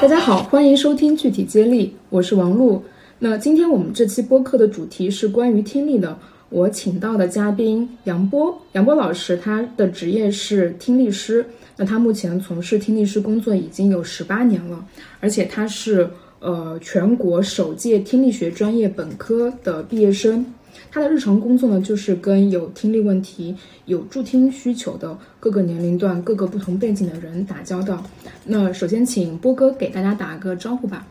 [0.00, 2.82] 大家好，欢迎收听具体接力，我是王璐。
[3.18, 6.16] 那今天我们这期播客的主题是关于听力的。
[6.48, 11.44] 我请到的嘉宾杨波，杨波老师，他的职业是听力师。
[11.76, 14.84] 那他目前从事听力师工作已经有十八年了，
[15.20, 16.10] 而且他是
[16.40, 20.44] 呃全国首届听力学专业本科的毕业生。
[20.90, 23.54] 他的日常工作呢，就是跟有听力问题、
[23.86, 28.04] 有助听需求的各个年龄段、各个不同背景的人打交道。
[28.44, 31.06] 那首先请波哥给大家打个招呼吧。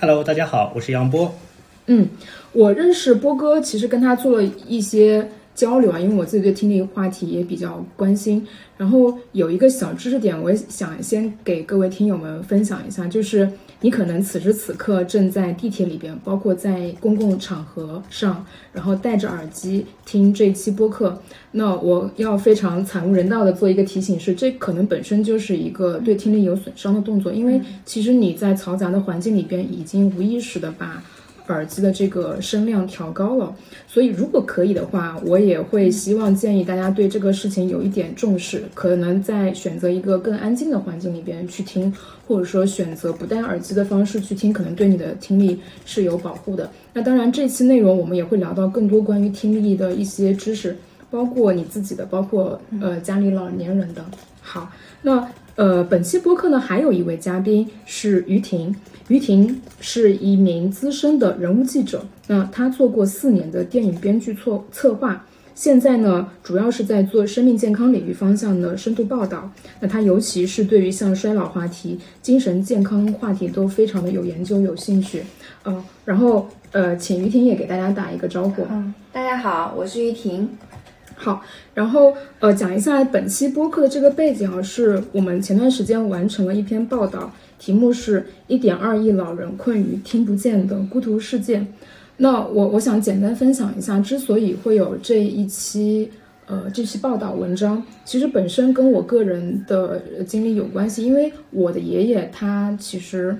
[0.00, 1.34] Hello，大家好，我是杨波。
[1.86, 2.08] 嗯，
[2.52, 8.46] 我认识波哥，其实跟他做了一些交流啊，因为我自己对听力话题也比较关心。
[8.76, 21.20] 然后有一个小知识点，我也想先给各位听友们分享一下，就是你可能此时此刻正在地铁里边，包括在公共场合上，然后戴着耳机听这期播客。
[21.52, 31.02] 那我要非常惨无人道的做一个提醒是，这可能本身就是一个对听力有损伤的动作，因为其实你在嘈杂的环境里边已经无意识的把。
[31.48, 33.54] 耳机的这个声量调高了，
[33.86, 41.92] 所以如果可以的话，我也会希望建议大家对这个事情有一点重视，可能在选择一个更安静的环境里边去听，
[42.26, 46.70] 或者说选择不戴耳机的方式去听，可能对你的听力是有保护的。
[46.92, 50.76] 那当然，这期内容我们也会聊到更多关于听力的一些知识，
[51.10, 54.04] 包括你自己的，包括呃家里老年人的。
[54.40, 54.70] 好，
[55.02, 58.74] 那呃本期播客呢，还有一位嘉宾是于婷。
[59.08, 69.48] 于婷是一名资深的人物记者，那她做过四年的电影编剧策策划，现在呢主要是在做生命健康领域方向的深度报道。
[69.78, 75.22] 那她尤其是对于像衰老话题、精神健康话题都非常的有研究、有兴趣。
[75.64, 78.66] 嗯，然后呃，请于婷也给大家打一个招呼。
[78.70, 80.48] 嗯，大家好，我是于婷。
[81.16, 81.42] 好，
[81.74, 87.32] 然后呃，讲一下本期播客的这个背景啊，是我们前段时间完成了一篇报道。
[87.58, 91.66] 题目是一点二亿老人困于听不见的孤独世界。
[92.18, 96.10] 那我我想简单分享一下，之所以会有这一期
[96.46, 101.02] 呃这期报道文章，其实本身跟我个人的经历有关系。
[101.02, 103.34] 因为我的爷爷他其实，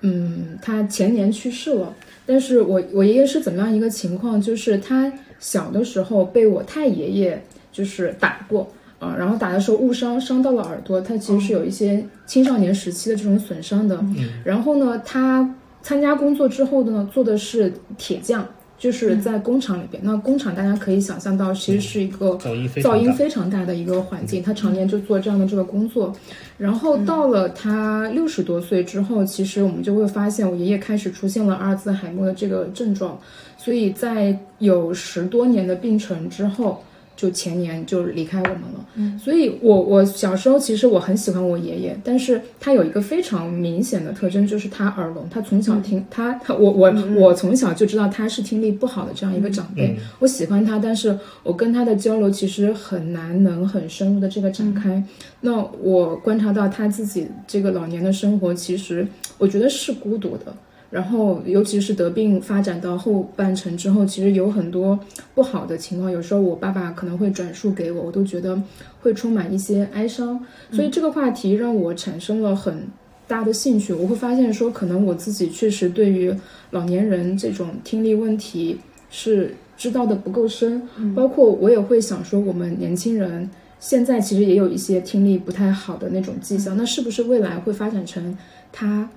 [0.00, 1.94] 嗯，他前年去世了。
[2.24, 4.40] 但是我我爷爷是怎么样一个情况？
[4.40, 8.70] 就是他小的时候被我太爷爷就是打过。
[9.00, 13.98] 啊，然后打的时候误伤，伤到了耳朵，他其实是有一些青少年时期的这种损伤的。
[14.44, 18.46] 然后呢，他参加工作之后呢，做的是铁匠，
[18.80, 20.02] 就是在工厂里边。
[20.02, 24.42] 那工厂大家可以想象到，其实是一个噪音非常大的一个环境。
[24.42, 26.12] 他常年就做这样的这个工作。
[26.56, 33.20] 然后到了他六十多岁之后，其实我们就会发现，我爷爷开始出现了阿尔兹海默的这个症状。
[33.56, 36.82] 所以在有十多年的病程之后。
[37.20, 55.04] 就前年就离开我们了，嗯，所以我我小时候其实我很喜欢我爷爷，但是他有一个非常明显的特征，就是他耳聋，他从小听他他我我我从小就知道他是听力不好的这样一个长辈，我喜欢他，但是我跟他的交流其实很难能很深入的这个展开。
[55.42, 59.06] 那我观察到他自己这个老年的生活，其实
[59.36, 60.54] 我觉得是孤独的。
[60.90, 64.98] 然后，尤其是得病发展到后半程之后，其实有很多
[65.36, 66.10] 不好的情况。
[66.10, 68.60] 有时候我爸爸可能会转述给我，我都觉得
[69.00, 70.44] 会充满一些哀伤。
[70.72, 72.88] 所以这个话题让我产生了很
[73.28, 73.92] 大的兴趣。
[73.92, 76.34] 我会发现说，可能我自己确实对于
[76.72, 78.76] 老年人这种听力问题
[79.10, 80.82] 是知道的不够深。
[81.14, 83.48] 包括我也会想说，我们年轻人
[83.78, 86.76] 现在其实也有一些听力不太好的那种迹象。
[86.76, 88.36] 那是不是未来会发展成
[88.72, 89.08] 他？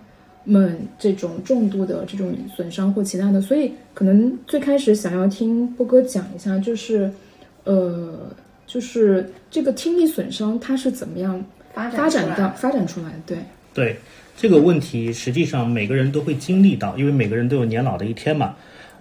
[0.43, 7.11] 们这种重度的这种损伤或其他的，所以可能最开始想要听波哥讲一下，就是，
[7.63, 8.29] 呃，
[8.67, 11.43] 就是这个听力损伤它是怎么样
[11.73, 13.11] 发展到发展出来？
[13.25, 13.37] 对
[13.73, 13.97] 对，
[14.37, 18.55] 这个问题实际上每个人都会经历到，因为每个人都有年老的一天嘛。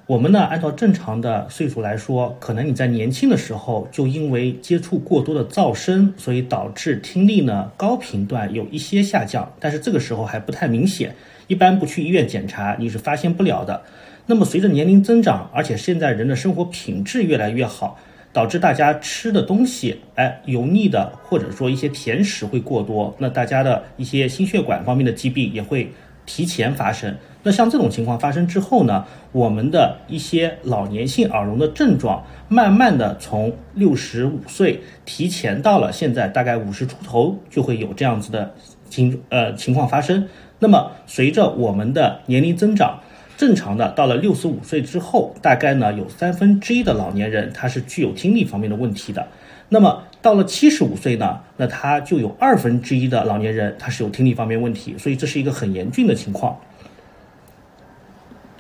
[0.06, 11.14] 我们呢，按照正常的岁数来说，可能你在年轻的时候就因为接触过多的噪声，所以导致听力呢高频段有一些下降，但是这个时候还不太明显。
[11.52, 13.82] 一般不去医院检查，你是发现不了的。
[14.25, 17.99] 那么随着年龄增长，而且现在人的生活品质越来越好，
[18.32, 25.93] 导致大家吃的东西，哎，油腻的或者说一些甜食会过多，那大家的一些心血管方面的疾病也会
[26.25, 27.14] 提前发生。
[27.43, 38.55] 那像这种情况发生之后呢，我们的一些老年性耳聋的症状，慢慢的从六十五岁提前到了现在大概五十出头，就会有这样子的
[38.88, 40.26] 情呃情况发生。
[40.62, 43.00] 那么，随着我们的年龄增长，
[43.37, 49.26] 正常的到了六十五岁之后，大概呢有三分之一的老年人他是具有听力方面的问题的。
[49.70, 56.56] 那么到了七十五岁呢，那他就有二分之一的老年人他是有听力方面问题，所以这是一个很严峻的情况。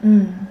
[0.00, 0.48] 嗯，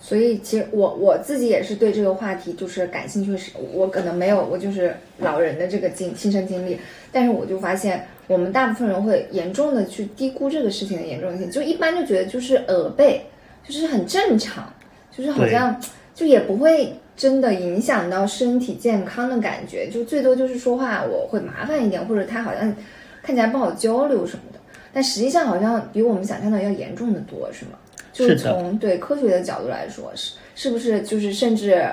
[0.00, 6.78] 所以其实我我自己也是对这个话题就是感兴趣，是我可能没有我就是老人的这个经亲身经历，
[7.10, 13.20] 但是我就发现我们大部分人会严重的去低估这个事情的严重性，就一般就觉得就是耳背，
[13.66, 14.72] 就是很正常，
[15.10, 15.78] 就是好像
[16.14, 22.72] 就也不会真的影响到身体健康的感觉，就最多就是说话我会麻烦一点，或者他好像
[23.20, 24.60] 看起来不好交流什么的，
[24.92, 27.72] 但实际上好像比我们想象的要严重的多，是吗？
[28.18, 31.86] 就是从对科学的角度来说，是是不是就是甚至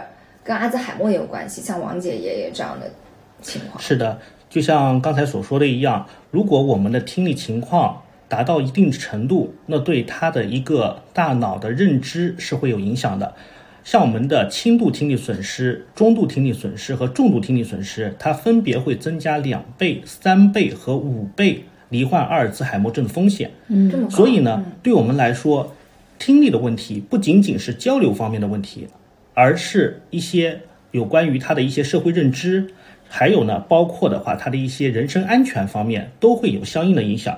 [0.43, 1.61] 跟阿兹海默也有关系？
[1.61, 2.89] 像王姐爷爷这样的
[3.41, 3.79] 情况。
[3.79, 4.19] 是的，
[4.49, 13.35] 就像刚才所说的一样，如果我们的听力情况达到一定程度，那对他的一个大脑的认知是会有影响的。
[13.83, 23.51] 像我们的轻度听力损失、中度听力损失和重度听力损失，它分别会增加两倍、三倍和五倍罹患阿尔兹海默症的风险。
[23.67, 24.09] 嗯，这么高。
[24.09, 25.71] 所以呢，对我们来说。
[26.17, 28.87] 听力的问题不仅仅是交流方面的问题，
[29.33, 32.67] 而是一些有关于他的一些社会认知，
[33.07, 37.37] 还有呢，包括的话他的一些人身安全方面都会有相应的影响。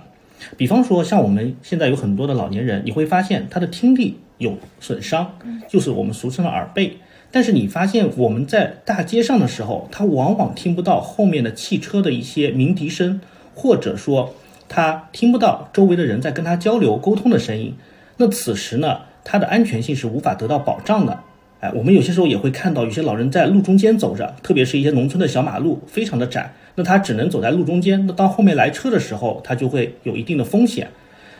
[0.55, 5.33] 比方说，像我们现在有很多的老年人，你会发现他的听力有损伤，
[5.67, 6.97] 就是我们俗称的耳背。
[7.31, 13.19] 但是你发现我们在大街上的时候，他往往听不到后面的汽车的一些鸣笛声，
[13.55, 14.35] 或者说
[14.69, 17.73] 他听不到周围的人在跟他交流沟通的声音。
[18.17, 21.19] 那此时呢，他的安全性是无法得到保障的。
[21.59, 28.05] 哎，我们有些时候也会看到有些老人在路中间走着，特别是一些农村的小马路，非常的窄，那他只能走在路中间。
[28.05, 30.89] 那当后面来车的时候，他就会有一定的风险。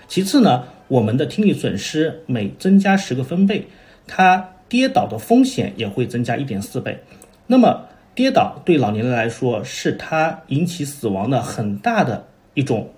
[0.07, 3.67] 其次呢，我们的听力损失每增加十个分贝，
[4.07, 6.99] 他跌倒的风险也会增加一点四倍。
[7.45, 7.85] 那么
[8.15, 12.25] 跌倒对老年人来说，是他引起死亡的很大的
[12.55, 12.89] 一种。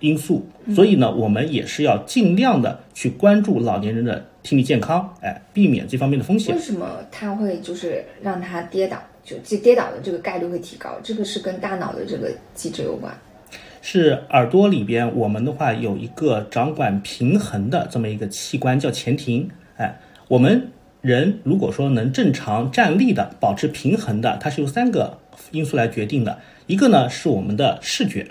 [0.00, 0.44] 因素，
[0.74, 6.54] 所以呢，我们也是要尽量的去关注老年人的听力健康，哎，避免这方面的风险。
[6.54, 10.98] 为什么他会就是让他跌倒，就这跌倒的这个概率会提高？
[11.02, 13.12] 这个是跟大脑的这个机制有关。
[13.82, 19.98] 是耳朵里边，我们的话有一个掌管平衡的这么一个器官叫前庭，哎，
[20.28, 20.70] 我们
[21.00, 25.18] 人如果说能正常站立的、保持平衡的，它是由三个
[25.50, 28.26] 因素来决定的，一个呢是我们的视觉。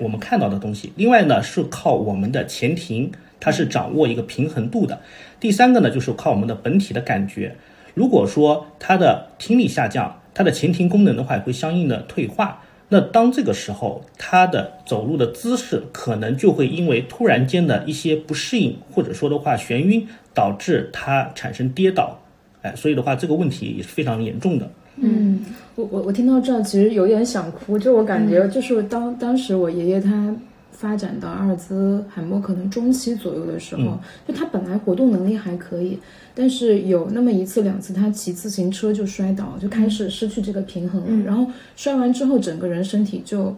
[0.00, 0.92] 我们看到的东西。
[0.96, 5.00] 另外呢，是靠我们的前庭，它是掌握一个平衡度的。
[5.38, 7.54] 第三个呢，就是靠我们的本体的感觉。
[7.94, 12.62] 如果说它的听力下降，它的前庭功能的话也会相应的退化。
[12.90, 22.18] 那当这个时候，它的走路的姿势可能就会因为突然间的一些不适应，或者说的话眩晕，导致它产生跌倒。
[22.62, 24.70] 哎，所以的话，这个问题也是非常严重的。
[24.96, 25.44] 嗯，
[25.78, 30.34] 我我我听到这儿其实有点想哭，就我感觉就是当当时我爷爷他
[30.72, 33.96] 发展到阿尔兹海默可能中期左右的时候，
[34.26, 35.96] 就他本来活动能力还可以，
[36.34, 41.46] 但是有那么一次两次他骑自行车就摔倒，就开始失去这个平衡，然后
[41.76, 43.54] 摔完之后整个人身体就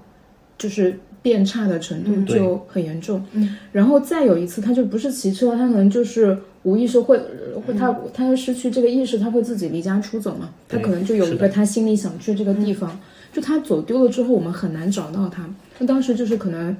[0.58, 3.24] 就是变差的程度就很严重，
[3.72, 7.20] 然后再有一次他就不是骑车，他可能就是无意识会。
[7.66, 10.48] 会他他失去这个意识，他会自己离家出走嘛？
[10.66, 12.98] 他可能就有一个他心里想去这个地方，
[13.34, 15.44] 就他走丢了之后，我们很难找到他。
[15.78, 16.74] 那当时就是可能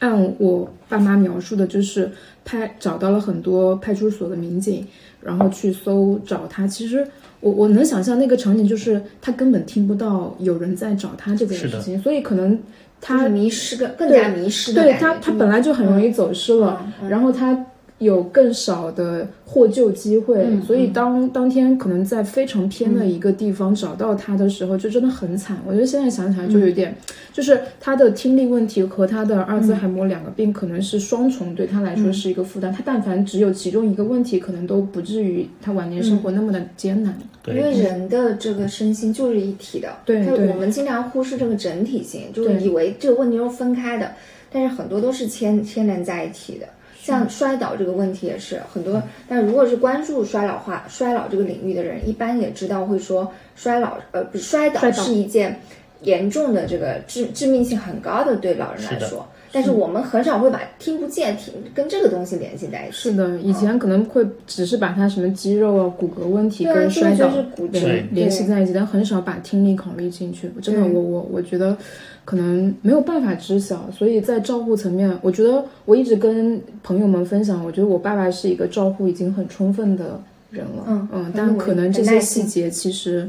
[0.00, 2.10] 按我爸妈描述的，就是
[2.44, 4.84] 派找到了很多派出所的民警，
[5.22, 6.66] 然后去搜找他。
[6.66, 7.06] 其实
[7.38, 12.58] 我我能想象那个场景，就是他根本听不到有人在找他这件事情，所以可能
[13.00, 14.82] 他迷失的更加迷失的。
[14.82, 17.66] 对他他本来就很容易走失了，然后他。
[18.00, 25.58] 有更少的获救机会，所以当当天可能在非常偏的一个地方找到他的时候，就真的很惨。
[25.66, 26.96] 我觉得现在想起来就有点，
[27.30, 32.72] 就是他的听力问题和他的阿尔兹海默两个病可能是双重，对他来说是一个负担。
[32.72, 37.18] 他但凡只有其中一个问题，可能都不至于他晚年生活那么的艰难。
[37.48, 44.12] 因为人的这个身心就是一体的，对，我们经常忽视这个整体性，就是以为这个问题是分开的，
[44.50, 46.66] 但是很多都是牵牵连在一起的。
[47.02, 54.80] 像摔倒这个问题也是很多，但如果是关注衰老化、衰老这个领域的人，一般也知道会说衰老，呃，不是摔倒。
[54.92, 55.58] 是一件
[56.02, 59.26] 严重的这个致致命性很高的对老人来说。
[59.52, 62.96] 但是我们很少会把听不见听跟这个东西联系在一起。
[62.96, 70.50] 是的，以前可能会只是把它什么肌肉啊、骨骼问题跟摔倒这个就是骨折联联系在一起，但很少把听力考虑进去。
[70.62, 71.76] 真的，我我我觉得
[72.24, 83.28] 可能没有办法知晓，所以在照护层面，我觉得我一直跟朋友们分享，我觉得我爸爸是一个照护已经很充分的人了，嗯嗯，但可能这些细节其实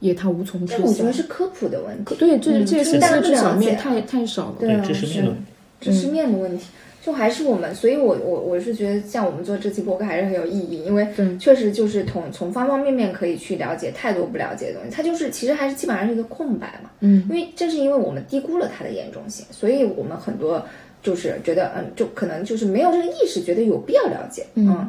[0.00, 1.12] 也他无从知晓我觉得。
[1.12, 2.14] 是科普的问题。
[2.14, 4.54] 对，这嗯这些大家不信息知晓了解面太太少了。
[4.60, 5.47] 对啊知识面的问题。
[5.80, 6.66] 知识面的问题，
[7.02, 11.06] 就还是我们，所以我我我是觉得像我们做这期播客还是很有意义，因为
[11.38, 20.64] 确实就是从从方方面面可以去了解太多不了解的东西，它就是其实还是基本上是一个空白嘛，嗯，因为正是因为我们低估了它的严重性，所以我们很多
[21.02, 24.88] 就是觉得嗯，就可能就是没有这个意识，觉得有必要了解，嗯。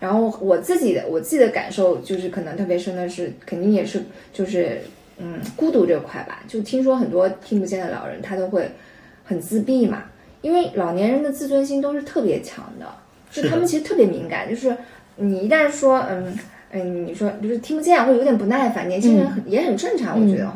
[0.00, 4.00] 然后我自己的我自己的感受就是，可能特别深的是，肯定也是
[4.32, 4.80] 就是，
[5.16, 6.44] 嗯，孤独这块吧。
[6.46, 8.70] 就听说很多听不见的老人，他都会
[9.24, 10.04] 很自闭嘛，
[10.40, 12.86] 因为老年人的自尊心都是特别强的，
[13.30, 14.76] 就他们其实特别敏感，就是
[15.16, 16.38] 你一旦说，嗯
[16.70, 20.50] 嗯，你说就是听不见会有点不耐烦，年轻人很、也很正常，我觉得。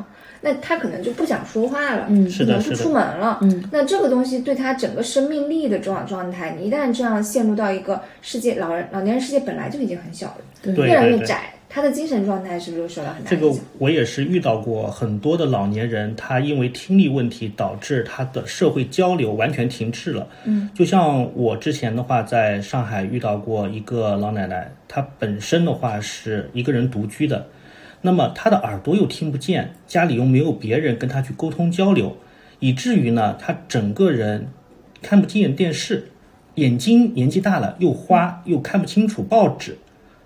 [0.44, 2.28] 那他可能就不想说话了，嗯。
[2.28, 10.74] 是的不出门了，嗯，那这个东西对他整个生命力的这种状态，你一旦这样陷入到一个世界，老人老年人世界本来就已经很小了，对。
[10.74, 11.18] 对越来对对。
[11.20, 13.50] 越窄，他的精神状态是不是又受到很大这个？
[13.78, 20.28] 我也是遇到过很多的老年人，他因为听力问题导致他的社会交流完全停滞了。
[20.44, 27.46] 嗯，就像我之前的话，在上海遇到过一个老奶奶，她本身的话是一个人独居的，
[28.02, 32.18] 那么她的耳朵又听不见，家里又没有别人跟她去沟通交流，
[32.58, 34.48] 以至于呢，她整个人
[35.00, 36.10] 看不见电视，
[36.56, 39.78] 眼睛年纪大了又花，又看不清楚报纸。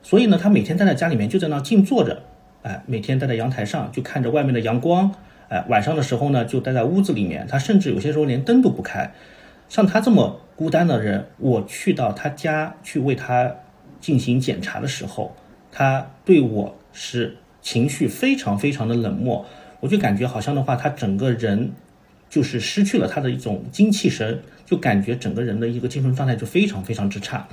[0.06, 2.22] 所以呢，他每天待在家里面，就在那静坐着，
[2.62, 5.12] 哎，每天待在阳台上，就看着外面的阳光，
[5.48, 7.44] 哎，晚上的时候呢，就待在屋子里面。
[7.48, 9.12] 他甚至有些时候连灯都不开。
[9.68, 13.52] 像他这么孤单的人，我去到他家去为他
[14.00, 15.34] 进行检查的时候，
[15.72, 19.44] 他对我是情绪非常非常的冷漠，
[19.80, 21.72] 我就感觉好像的话，他整个人
[22.30, 27.48] 就是失去了他的一种精气神，就感觉整个人的一个精神状态就非常非常之差。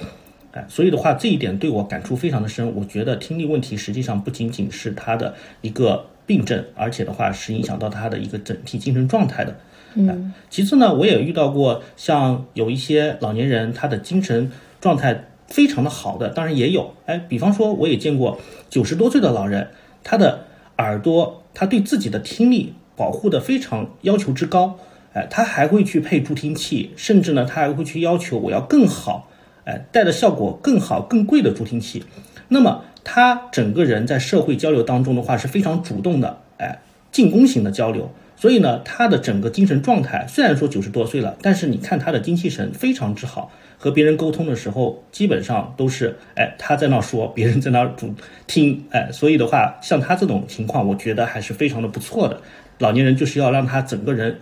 [0.53, 2.75] 哎，所以的话，这一点对我感触非常的深。
[2.75, 9.55] 我觉得听力问题实际上不仅仅是他的一个病症，而且的话是影响到他的一个整体精神状态的。
[9.95, 16.93] 嗯，其次呢，我也遇到过像有一些老年人，他的精神状态非常的好的，当然也有。
[17.07, 19.69] 哎，比方说，我也见过九十多岁的老人，
[20.03, 20.45] 他的
[20.77, 24.77] 耳朵，他对自己的听力保护的非常要求之高。
[25.13, 29.29] 哎，他还会去配助听器，甚至呢，他还会去要求我要更好。
[29.65, 32.03] 哎，带的效果更好、更贵的助听器，
[32.50, 36.79] 那么他整个人在社会交流当中的话是非常主动的，哎，
[37.12, 38.12] 进攻型的交流。
[38.36, 48.13] 所以呢，他的整个精神状态虽然说九十多岁了，但是你看他的精气神非常之好，和别人沟通的时候基本上都是，哎，他在那说，别人在那主
[48.46, 52.41] 听，哎，所以的话，像他这种情况，我觉得还是非常的不错的。
[52.79, 54.39] 老年人就是要让他整个人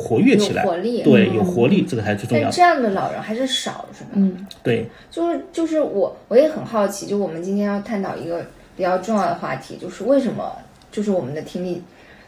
[0.00, 2.50] 活跃起来，活力对，嗯有活力，这个才是最重要的。
[2.50, 4.10] 但这样的老人还是少，是吧？
[4.14, 8.44] 嗯，对，就是就是我我也很好奇，就我们今天要探讨一个
[8.76, 10.56] 比较重要的话题，就是为什么
[10.90, 11.82] 就是我们的听力，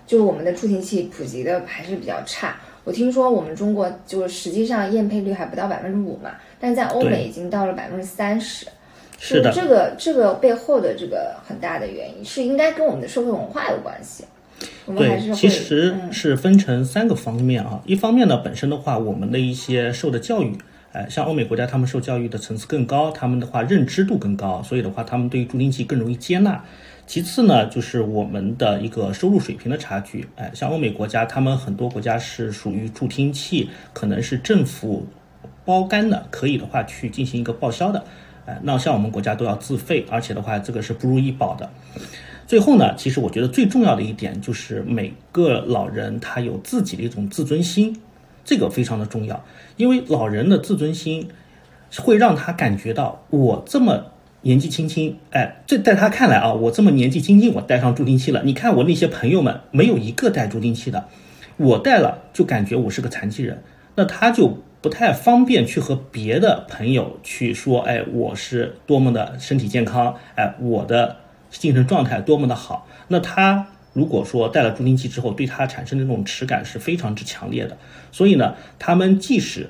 [0.07, 2.57] 就是我们的助听器普及的还是比较差。
[2.85, 8.67] 我听说我们中国就是实际上验配率还不到百分之五嘛，但在欧美已经到了百分之三十。
[9.19, 14.25] 是的这个这个背后的这个很大的原因是应该跟我们的社会文化有关系。
[14.87, 17.81] 对，其实嗯是分成三个方面啊。
[17.87, 20.59] 一方面呢，本身的话，我们的一些受的教育，
[20.93, 26.65] 哎，像欧美国家，他们受教育的层次更高，他们的话认知度更高，所以的话，他们对于助听器更容易接纳。
[27.07, 35.07] 其次呢，就是我们的一个收入水平的差距，哎，像欧美国家，他们很多国家是属于助听器，可能是政府
[35.65, 38.05] 包干的，可以的话去进行一个报销的，
[38.47, 41.71] 哎，那像我们国家都要自费，而且的话，这个是不如医保的。
[42.53, 47.99] 最后呢，其实我觉得最重要的一点就是每个老人他有自己的一种自尊心，
[48.45, 49.43] 这个非常的重要，
[49.79, 51.31] 因为老人的自尊心
[51.97, 54.05] 会让他感觉到我这么
[54.43, 61.07] 年纪轻轻，哎，这在他看来啊，我这么年纪轻轻，我戴上助听器了，你看我那些朋友们没有一个戴助听器的，
[61.57, 63.63] 我戴了就感觉我是个残疾人，
[63.95, 71.17] 那他就不太方便去和别的朋友去说，哎，我是多么的身体健康，哎，我的
[71.59, 72.87] 精神状态多么的好。
[73.09, 77.77] 那他如果说戴了助听器之后，对他产生的那种耻感是非常之强烈的。
[78.11, 79.69] 所以呢，他们即使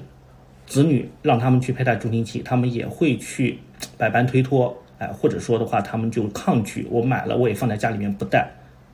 [0.66, 3.58] 子女让他们去佩戴助听器，他们也会去
[3.98, 6.86] 百般推脱，哎，或者说的话，他们就抗拒。
[6.90, 8.50] 我买了，我也放在家里面不戴。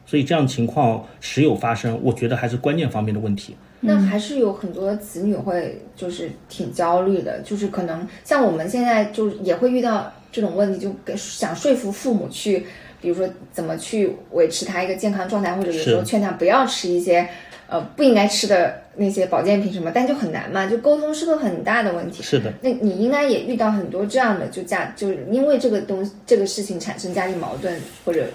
[0.06, 3.54] 所以这样情况时有发生，我觉得还是观念方面的问题。
[3.80, 12.66] 那还是有很多子女会就是挺焦虑的，就是可能像我们现在就也会遇到这种问题，就跟想说服父母去，
[13.00, 17.28] 比如说怎么去维持他一个健康状态，或者有时候劝他不要吃一些
[17.68, 22.22] 呃不应该吃的那些保健品什么，但就很难嘛，就沟通是个很大的问题。
[22.22, 28.26] 是的，那你应该也遇到很多这样的，就家就是因为这个东这个事情产生家庭矛盾，或者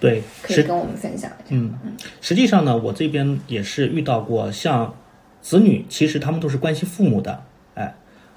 [0.00, 1.36] 对，可以跟我们分享一下。
[1.48, 1.74] 嗯，
[2.20, 4.94] 实际上呢，我这边也是遇到过，像
[5.42, 7.42] 子女，其实他们都是关心父母的，
[7.74, 7.94] 哎，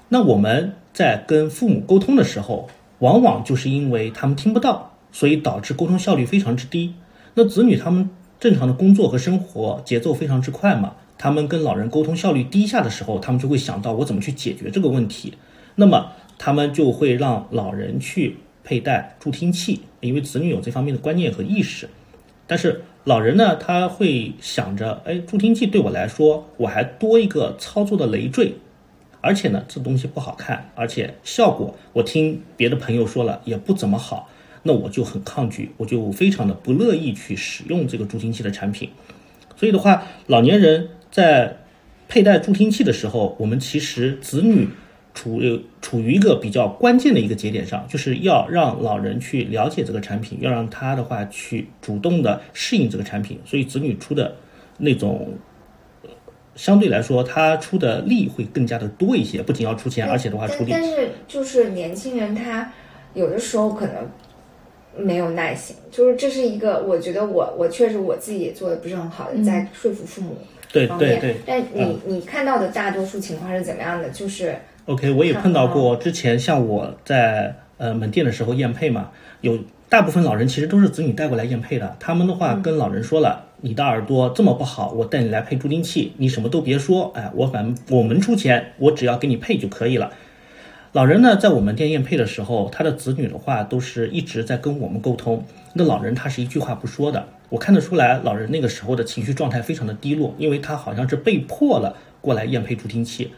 [0.08, 2.68] 那我们在跟父母沟通的时候，
[3.02, 6.94] 往往就是因为他们听不到，所以导致沟通效率非常之低。
[7.34, 15.34] 那子女他们正常的工作和生活节奏非常之快嘛，他们跟老人沟通效率低下的时候，他们就会想到我怎么去解决这个问题，
[15.74, 21.88] 那么他们就会让老人去佩戴助听器，因为子女有这方面的观念和意识。
[22.46, 28.54] 但是老人呢，他会想着，哎，助听器对我来说，我还多一个操作的累赘，
[29.22, 34.28] 而且呢，这东西不好看，而且效果我听别的朋友说了也不怎么好，
[34.64, 38.90] 那我就很抗拒，我就非常的不乐意去使用这个助听器的产品。
[39.56, 41.58] 所以的话，老年人在
[42.08, 44.68] 佩戴助听器的时候，我们其实子女
[45.14, 45.40] 处
[45.80, 53.38] 处于一个比较关键的一个节点上，就是要让老人去了解这个产品，要让他的话去主动的适应这个产品。
[53.44, 54.34] 所以子女出的
[54.78, 55.34] 那种，
[56.54, 60.70] 相对来说他出的力会更加的多一些，不仅要出钱，而且的话出力。
[60.70, 62.72] 但但是就是年轻人他
[63.14, 63.94] 有的时候可能
[64.96, 70.36] 没有耐心，就是这是一个我觉得我我确实我自己也做的不是很好的，在说服父母
[70.70, 71.20] 对方面。
[71.20, 74.10] 对对，但你、嗯你看到的大多数情况是怎么样的？
[74.10, 74.54] 就是。
[74.86, 79.56] OK，我也碰到过，之前像我在呃门店的时候验配嘛，有
[79.92, 81.94] 大部分老人其实都是子女带过来验配的。
[82.00, 90.10] 他们的话跟老人说了，你的耳朵这么不好，我带你来配助听器，你什么都别说，哎，我反正我们出钱，我只要给你配就可以了。
[90.92, 95.44] 老人呢，在我们店验配的时候，他的子女的话都是一直在跟我们沟通。
[95.74, 103.30] 那老人他是一句话不说的，我看得出来，老人那个时候的情绪状态非常的低落，因为他好像是被迫了过来验配助听器。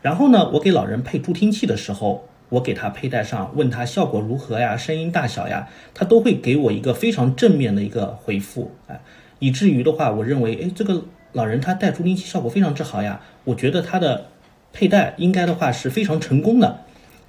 [0.00, 9.00] 然后呢，我给老人配助听器的时候，我给他佩戴上，问他效果如何呀，声音大小呀，他都会给我一个非常正面的一个回复，哎，
[9.38, 14.26] 以至于的话，我认为，哎，这个老人他戴助听器效果非常之好呀，我觉得他的
[14.70, 16.80] 佩戴应该的话是非常成功的。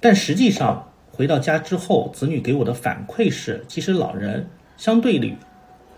[0.01, 5.33] 但实际上回到家之后，子女给我的反馈是，其实老人相对于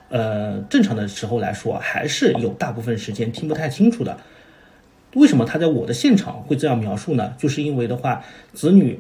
[0.10, 4.16] 呃正常的时候来说，还是有大部分时间听不太清楚的。
[5.16, 7.34] 为什么他在我的现场会这样描述呢？
[7.40, 8.22] 就是因为的话，
[8.54, 9.00] 子女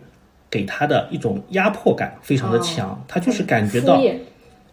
[0.49, 4.01] 给他的一种压迫感非常的强，他就是感觉到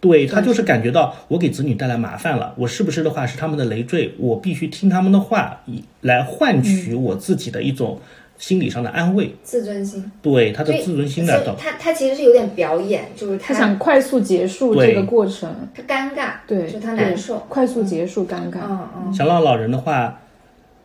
[0.01, 4.15] 对他就是感觉到我给子女带来麻烦了，我是不是的话是他们的累赘？
[4.19, 8.01] 我必须听他们的话，以来换取我自己的一种
[8.37, 11.55] 心理上的安慰，自尊心，对他的自尊心所以来到。
[11.55, 18.59] 他他其实是有点表演，就是他想快速结束这个过程，他尴尬，对，就他难受，快速结束尴尬。
[18.69, 20.22] 嗯嗯，想让老人的话，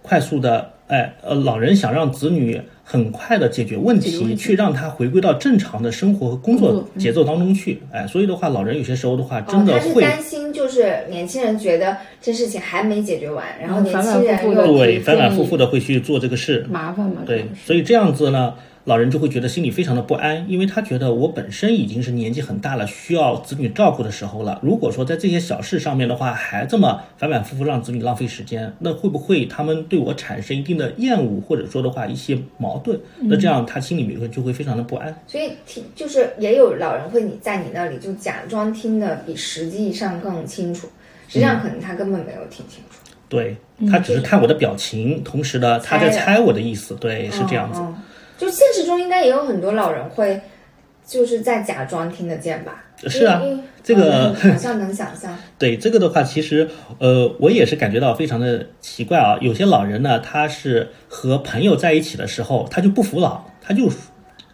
[0.07, 18.53] 快速的，哎，呃，老人想让子女很快的解决问题，问题去让他回归到正常的生活和工作节奏当中去，哎，所以的话，老人有些时候的话，真的会、担心，就是年轻人觉得这事情还没解决完，然后嗯年轻反反人复复又对反反复复的会去做这个事，麻烦嘛，对所以这样子呢，
[18.87, 24.57] 老人就会觉得心里非常的不安，因为他觉得我本身已经是年纪很大了，需要子女照顾的时候了。
[24.63, 32.97] 如果说在这些小事上面的话，还这么反反复复让子女浪费时间，那会不会他们对我产生一定的厌恶，或者说的话一些矛盾？
[33.23, 35.13] 那这样他心里面就会非常的不安。
[35.27, 40.87] 所以听就是也有老人会你在你那里就假装听的比实际上更清楚，
[41.27, 43.57] 实际嗯上可能他根本没有听清楚，对
[43.91, 47.81] 他只是看我的表情，同时呢他在猜我的意思，对，是这样子。
[48.37, 50.39] 就现实中应该也有很多老人会
[51.05, 52.83] 就是在假装听得见吧？
[53.07, 53.41] 是啊
[53.83, 56.67] 这个嗯好像能想象， 对这个的话，其实
[56.99, 59.37] 呃，我也是感觉到非常的奇怪啊。
[59.39, 63.89] 有些老人呢，他是和朋友在一起的时候，他就不服老，他就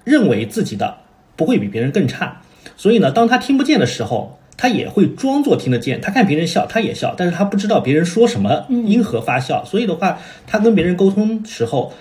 [0.04, 0.98] 认为自己的
[1.36, 2.42] 不会比别人更差，
[2.78, 6.00] 所以呢，当他听不见的时候，他也会装作听得见。
[6.00, 9.66] 他看别人笑，他也笑，但是他不知道别人说什么，因何发笑。
[9.66, 11.92] 所以的话，他跟别人沟通时候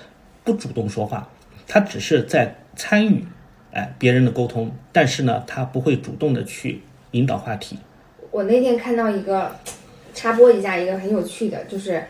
[0.45, 1.31] 不主动说话，
[1.67, 3.25] 他只是在参与
[3.73, 7.79] 哎别人的沟通，但是呢，他不会主动的去引导话题。
[8.31, 9.55] 我那天看到一个
[10.15, 12.03] 插播一下一个很有趣的，就是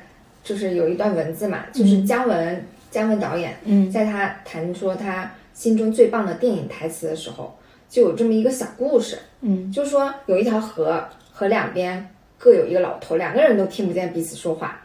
[0.42, 7.56] 就是有一段文字嘛，就是姜文、姜文导演，嗯在他谈说他心中最棒的电影台词的时候，
[7.88, 14.80] 就有这么一个小故事，嗯就说有一条河，河两边各有一个老头，两个人都听不见彼此说话，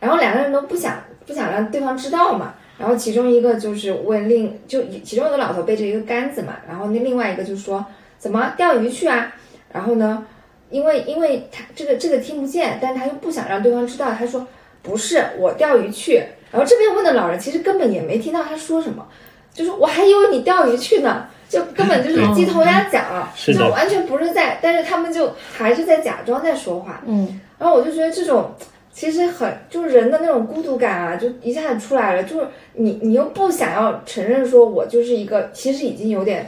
[0.00, 2.54] 然后两个人都不想不想让对方知道嘛。
[2.78, 7.84] 然后其中一个就是问另就其中一个老头背着一个杆子嘛，然后那另外一个就说
[8.18, 9.34] 怎么钓鱼去啊？
[9.72, 10.24] 然后呢，
[10.70, 14.46] 因为因为他这个这个听不见，但他又不想让对方知道，他说
[14.82, 16.22] 不是我钓鱼去。
[16.50, 19.06] 然后这边问的老人其实根本也没听到他说什么，
[19.52, 27.02] 就是我还以为你钓鱼去呢，就根本就是鸡头鸭讲，是的就完全不是在，但是他们就还是在假装在说话。
[27.04, 28.54] 嗯，然后我就觉得这种
[28.98, 32.24] 其实很就是人的那种孤独感啊，就一下子出来了。
[32.24, 36.44] 就是你你又不想要承认说我就是一个，其实已经有点，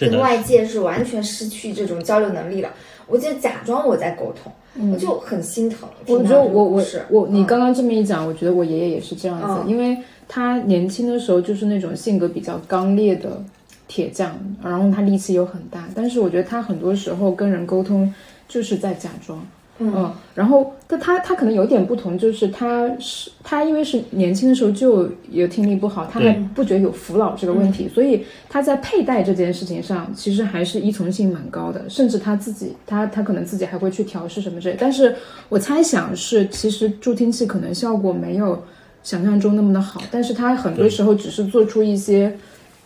[0.00, 2.70] 跟外界是完全失去这种交流能力了。
[3.06, 5.86] 我就假装我在沟通，我就很心疼。
[6.06, 9.94] 我觉得我我故事我你嗯刚刚这么一讲，我觉得我爷爷也是这样子，嗯因为
[10.26, 13.44] 他年轻的时候就是那种性格比较刚烈的
[13.88, 18.10] 铁匠，然后他力气又很大，但是我觉得他很多时候跟人沟通
[18.48, 19.46] 就是在假装。
[19.80, 34.76] 嗯，然后但他他可能有点不同，就是他是他因为是年轻的时候就有听力不好，他还不觉得有服老这个问题，所以他在佩戴这件事情上其实还是依从性蛮高的，甚至他自己他他可能自己还会去调试什么之类。
[34.78, 35.16] 但是
[35.48, 38.62] 我猜想是，其实助听器可能效果没有
[39.02, 42.36] 想象中那么的好，但是他很多时候只是做出一些。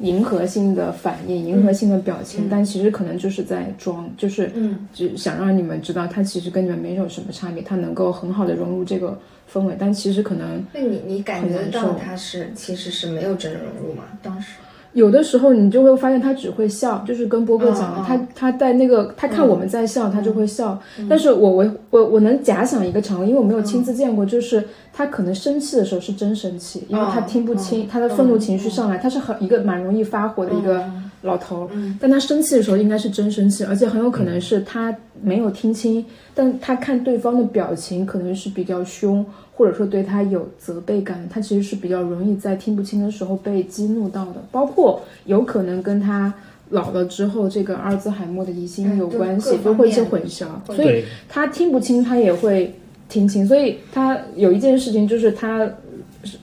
[0.00, 9.18] 迎合性的反应，迎合性的表情，但其实可能就是在装，就是嗯，只想让你们知道，他其实跟你们没有什么差别，他能够很好的融入这个
[9.52, 14.04] 氛围，但其实可能那你你感觉到他是其实是没有真的融入吗？
[14.22, 14.52] 当时
[14.92, 20.78] 有的时候你就会发现他只会笑，就是跟波哥讲的，他他在那个他看我们在笑，他就会笑。
[21.08, 30.82] 但是我我我我能假想一个场景，因为我没有亲自见过，就是他可能生气的时候是真生气，因为他听不清、他的愤怒情绪上来，他是很一个蛮容易发火的一个
[31.22, 36.04] 老头，但他生气的时候应该是真生气，而且很有可能是他没有听清，
[36.34, 39.24] 但他看对方的表情可能是比较凶。
[39.58, 46.32] 或者说对他有责备感，他其实是比较容易在听不清的时候被激怒到的，包括有可能跟他
[46.70, 52.72] 老了之后这个阿尔兹海默的疑心有关系，嗯对就会一些混淆，所以，他听不清，他也会
[53.08, 55.68] 听清，所以他有一件事情就是他，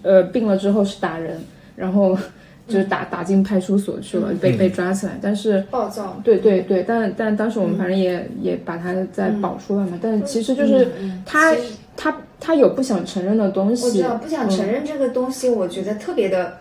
[0.02, 1.40] 呃，病了之后是打人，
[1.78, 2.18] 然后
[2.68, 5.64] 就是打打进派出所去了，被被抓起来，但是。
[5.70, 10.88] 暴躁，对对对，但但当时我们反正也、也把他再保出来嘛，但其实就是
[11.26, 11.56] 他、
[11.96, 16.58] 他他有不想承认的东西我，知道不想承认这个东西，我觉得特别的，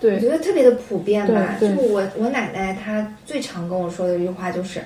[0.00, 1.56] 对我觉得特别的普遍吧。
[1.60, 4.80] 就我我奶奶她最常跟我说的一句话就是，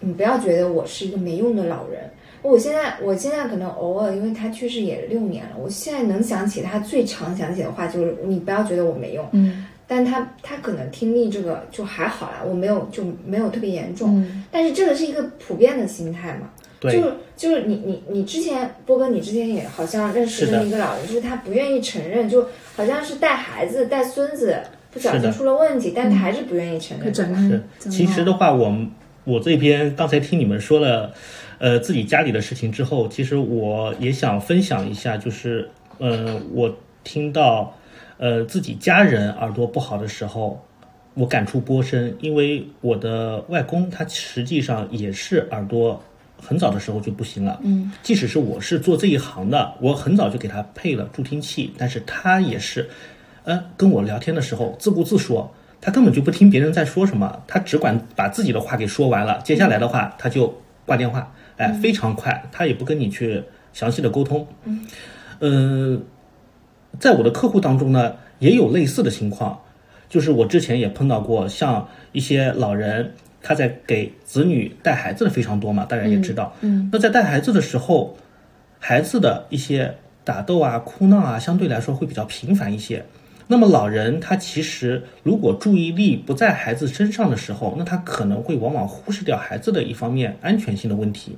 [0.00, 2.02] 你不要觉得我是一个没用的老人。
[2.42, 9.24] 我现在我现在可能偶尔，因为她去世也六年了，我现在能想起她最常想起的话就是，你不要觉得我没用。
[9.30, 14.18] 嗯但他他可能听力这个就还好啦，我没有就没有特别严重。
[14.22, 16.48] 嗯但是这个是一个普遍的心态嘛。
[16.80, 24.56] 对就是就是你你你之前波哥，你之前也好像认识的这么一个老人，就是他不愿意承认，就好像是带孩子带孙子
[24.90, 27.14] 不小心出了问题，但他还是不愿意承认。
[27.14, 28.90] 是，其实的话，我们
[29.24, 31.12] 我这边刚才听你们说了，
[31.58, 36.74] 呃，自己家里的事情之后，其实我也想分享一下，就是，呃，我
[37.04, 37.78] 听到，
[38.22, 40.64] 呃，自己家人耳朵不好的时候，
[41.14, 46.00] 我感触颇深，因为我的外公他实际上也是耳朵。
[46.44, 52.88] 很早的时候就不行了，嗯，即使是我是做这一行的，我很早就给他配了助听器，但是他也是，
[53.44, 55.48] 呃，跟我聊天的时候自顾自说，
[55.80, 60.52] 他根本就不听别人在说什么，他只管把自己的话给说完了，接下来的话他就
[60.84, 64.44] 挂电话，哎，非常快，他也不跟你去详细的沟通。
[64.64, 64.84] 嗯，
[65.38, 66.00] 呃，
[66.98, 69.60] 在我的客户当中呢，也有类似的情况，
[70.08, 76.54] 就是我之前也碰到过，像一些老人，他在给子女带孩子的非常多嘛，大家也知道。
[76.60, 78.16] 嗯，那在带孩子的时候，
[78.78, 83.04] 孩子的一些打斗啊、哭闹啊，相对来说会比较频繁一些。
[83.48, 91.36] 那么老人他其实如果注意力不在孩子身上的时候，那他可能会往往忽视掉孩子的一方面安全性的问题。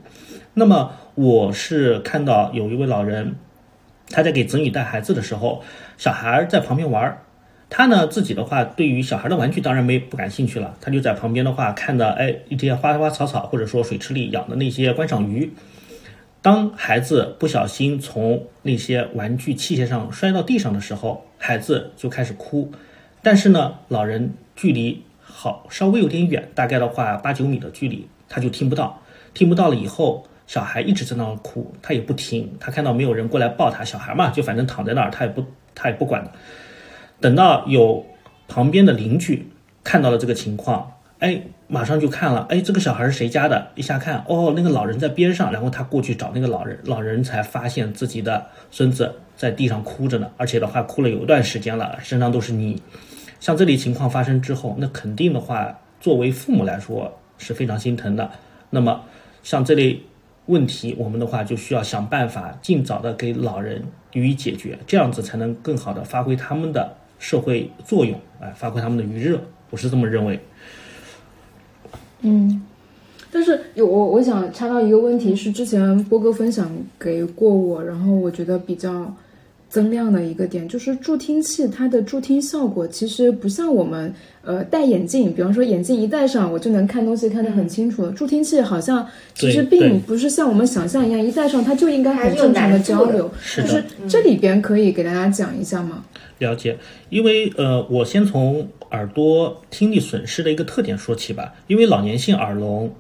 [0.53, 3.35] 那么我是看到有一位老人，
[4.11, 5.63] 他在给子女带孩子的时候，
[5.97, 7.23] 小孩在旁边玩儿，
[7.71, 15.53] 他呢自己的话对于小孩的玩具当然没不感兴趣了，他就在旁边的话看到哎一些花花草草或者说水池里养的那些观赏鱼，
[16.43, 22.71] 当孩子不小心从那些玩具器械上摔到地上的时候，孩子就开始哭，
[23.23, 36.27] 但是呢，老人距离好稍微有点远，大概的话八九米的距离，他就听不到，听不到了以后，小孩一直在那儿哭，他也不停，他看到没有人过来抱他，小孩嘛，就反正躺在那儿，他也不他也不管。
[37.21, 38.05] 等到有
[38.49, 39.49] 旁边的邻居
[39.83, 43.69] 看到了这个情况，哎，马上就看了，哎，这个小孩是谁家的？
[43.75, 52.83] 一下看，哦，那个老人在边上，然后他过去找那个老人，老人才发现自己的孙子在地上哭着呢，而且的话哭了有一段时间了，身上都是泥。
[53.41, 58.31] 像这类情况发生之后，那肯定的话，作为父母来说是非常心疼的。
[58.71, 59.03] 那么
[59.43, 60.01] 像这类
[60.47, 70.39] 问题，我们的话就需要想办法尽早的给老人予以解决，这样子才能更好的发挥他们的社会作用，哎，发挥他们的余热，我是这么认为。
[72.21, 72.63] 嗯，
[73.31, 79.15] 但是有我我想插到一个问题，是之前波哥分享给过我，然后我觉得比较
[79.75, 93.63] 增量的一个点，就是助听器它的助听效果其实不像我们呃戴眼镜，比方说眼镜一戴上我就能看东西看得很清楚了，助听器好像其实并不是像我们想象一样，一戴上它就应该很正常的交流，是。
[93.63, 96.05] 就是这里边可以给大家讲一下吗？
[96.39, 101.53] 了解，因为呃，我先从耳朵听力损失的一个特点说起吧。
[101.67, 102.95] 因为老年性耳聋，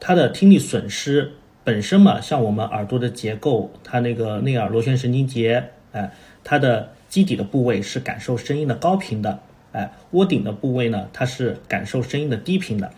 [0.00, 1.30] 它的听力损失
[1.62, 6.12] 本身嘛，像我们耳朵的结构，它那个内耳螺旋神经节，哎、
[6.44, 9.40] 它的基底的部位是感受声音的高频的，
[9.72, 12.90] 哎、窝顶的部位呢，它是感受声音的低频的。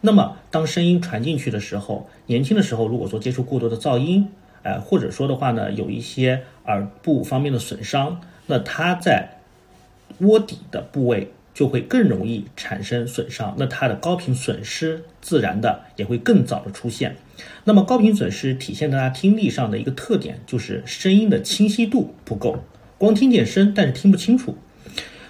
[0.00, 4.28] 那么当声音传进去的时候，年轻的时候如果说接触过多的噪音，
[4.62, 9.38] 哎、或者说的话呢，有一些耳部方面的损伤，那它在
[10.18, 17.16] 窝底的部位就会更容易产生损伤，那它的高频损失自然的也会更早的出现。
[17.64, 22.58] 那么高频损失体现在它听力上的一个特点就是声音的清晰度不够，
[22.98, 24.58] 光听见声但是听不清楚。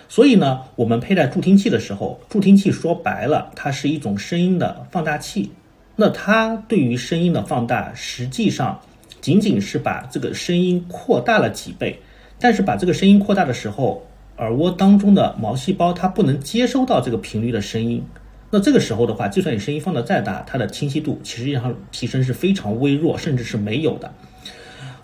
[0.08, 5.50] 所以呢，我们佩戴助听器的时候，助听器说白了，它是一种声音的放大器。
[5.96, 8.80] 那它对于声音的放大，实际上
[9.20, 12.00] 仅仅是把这个声音扩大了几倍，
[12.38, 14.06] 但是把这个声音扩大的时候，
[14.38, 18.04] 耳蜗当中的毛细胞它不能接收到这个频率的声音。
[18.50, 24.12] 那这个时候的话，就算你声音放得再大，它的清晰度其实上提升是非常微弱，甚至是没有的。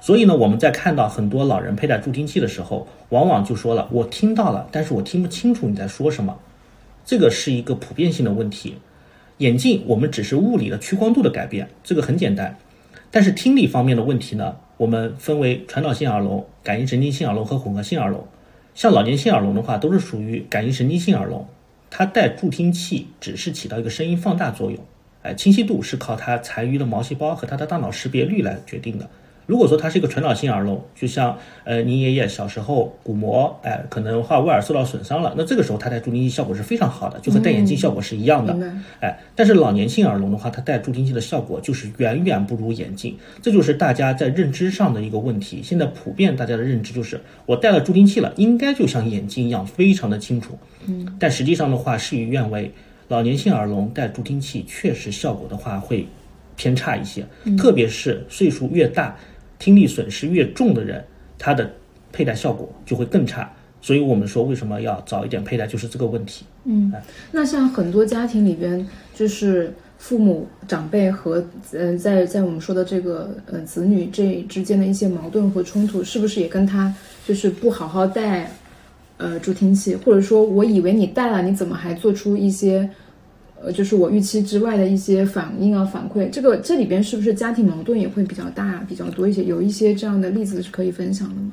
[0.01, 6.39] 所以呢，我们在看到很多老人佩戴助听器的时候，往往就说了：“我听到了，但是我听不清楚你在说什么。”
[7.05, 8.77] 这个是一个普遍性的问题。
[9.39, 12.57] 眼镜我们只是物理的屈光度的改变，这个很简单。
[13.11, 18.25] 但是听力方面的问题呢，我们分为传导性耳聋、感应神经性耳聋和混合性耳聋。
[18.75, 21.47] 像老年性耳聋的话，都是属于感应神经性耳聋，
[21.91, 24.79] 它带助听器只是起到一个声音放大作用，
[25.23, 29.09] 哎，清晰度是靠它残余的毛细胞和它的大脑识别率来决定的。
[29.51, 38.57] 如果说它是一个传导性耳聋，就像呃您爷爷小时候鼓膜，哎，可能话外耳受到损伤了，那这个时候他戴助听器效果是非常好的，就和戴眼镜效果是一样的。
[39.01, 45.61] 哎，但是老年性耳聋的话，它戴助听器的效果就是远远不如眼镜，这就是大家在认知上的一个问题。
[45.65, 50.57] 现在普遍大家的认知就是，我戴了助听器了，应该就像眼镜一样非常的清楚。
[50.87, 52.71] 嗯，但实际上的话，事与愿违，
[53.09, 56.07] 老年性耳聋戴助听器确实效果的话会
[56.57, 59.17] 偏差一些，特别是岁数越大、
[59.61, 61.05] 听力损失越重的人，
[61.39, 61.71] 他的
[62.11, 63.49] 佩戴效果就会更差。
[63.83, 66.45] 所以我们说为什么要早一点佩戴，就是这个问题。
[66.65, 66.93] 嗯
[67.33, 71.43] 那像很多家庭里边，就是父母长辈和
[71.73, 76.95] 呃，在在我们说的这个呃子女这之间的一些矛盾和冲突，是不是也跟他
[77.27, 78.53] 就是不好好戴
[79.17, 82.89] 呃助听器，或者说我以为你戴了，你怎么还做出一些
[83.63, 86.31] 呃就是我预期之外的一些反应啊反馈？
[86.31, 89.45] 这个这里边是不是家庭矛盾也会比较大比较多一些？
[89.45, 91.53] 有一些这样的例子是可以分享的吗？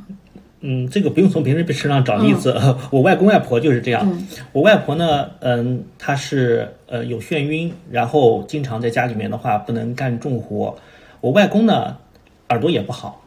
[0.61, 2.55] 嗯，这个不用从别人身上找例子，
[2.89, 4.07] 我外公外婆就是这样。
[4.51, 10.75] 我外婆呢，嗯，她是呃有眩晕，然后经常在家里面的话不能干重活。
[11.21, 11.97] 我外公呢，
[12.49, 13.23] 耳朵也不好，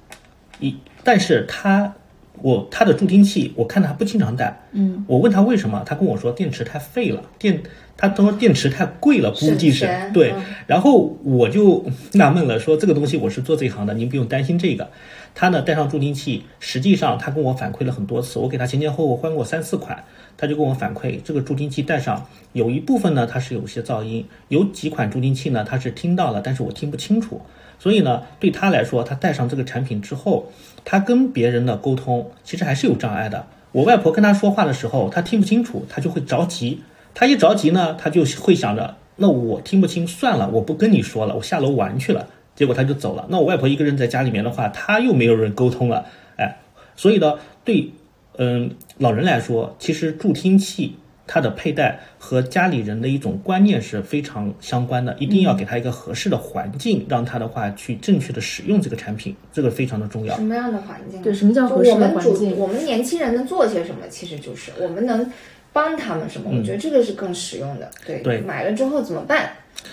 [0.58, 1.94] 一但是他
[2.42, 4.60] 我他的助听器，我看他不经常戴。
[4.72, 7.62] 嗯，我问他为什么，他跟我说电池太废了，电
[7.96, 10.42] 他他说电池太贵了，估计是对嗯。
[10.66, 14.90] 然后我就纳闷了，说这个东西我是做这一行的，您不用担心这个。
[15.32, 20.02] 他呢带上助听器，实际上他跟我反馈了很多次，我给他前前后后换过三四款，
[20.36, 27.40] 他就跟我反馈这个助听器带上有一部分呢它是有些噪音，有几款助听器呢它是听到了，但是我听不清楚。
[27.80, 30.52] 所以呢，对他来说，他戴上这个产品之后，
[30.84, 33.46] 他跟别人的沟通其实还是有障碍的。
[33.72, 36.82] 我外婆跟他说话的时候，他听不清楚，他就会着急。
[37.14, 42.28] 他一着急呢，他就会想着，那我听不清，算了，我不跟你说了，我下楼玩去了。
[42.54, 43.26] 结果他就走了。
[43.30, 46.04] 那我外婆一个人在家里面的话，他又没有人沟通了，
[46.36, 46.58] 哎，
[46.94, 47.90] 所以呢，对，
[48.36, 50.96] 嗯，老人来说，其实助听器
[51.32, 60.42] 它的佩戴和家里人的一种观念是非常相关的，一定要给他一个合适的环境，让他的话去正确的使用这个产品，这个非常的重要什。
[60.42, 61.22] 么样的环境？
[61.22, 64.08] 对什么叫就合适的我们主环境我们年轻人能做些什么？
[64.10, 65.30] 其实就是我们能
[65.72, 67.88] 帮他们什么，我觉得这个是更实用的。
[68.04, 69.50] 对，对买了之后怎么办？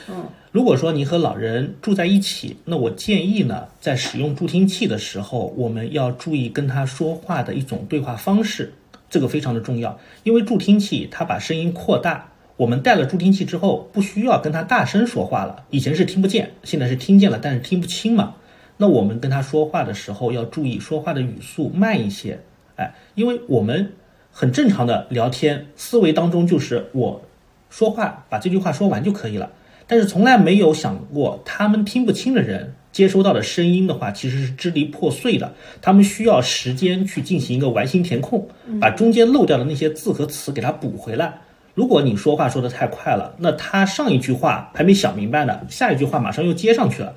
[0.10, 8.73] 嗯，如果说你和老人住在一起，那我建议呢，在使用助听器的时候，我们要注意跟他说话的一种对话方式，
[9.10, 10.00] 这个非常的重要。
[10.24, 15.63] 因为助听器它把声音扩大，我们戴了助听器之后，不需要跟他大声说话了。
[15.70, 18.36] 以前是听不见，现在是听见了，但是听不清嘛。
[18.78, 22.39] 那我们跟他说话的时候，要注意说话的语速慢一些，
[22.76, 23.93] 哎，因为我们
[24.32, 27.24] 很正常的聊天思维当中就是我
[27.70, 29.52] 说话把这句话说完就可以了。
[29.88, 35.54] 但是从来没有想过，他们听不清的人接收到的声音的话，其实是支离破碎的。
[35.84, 38.48] 他们需要时间去进行一个完形填空，
[38.82, 41.42] 把中间漏掉的那些字和词给它补回来。
[41.76, 47.14] 如果你说话说的太快了，那他上一句话还没想明白呢，下一句话马上又接上去了。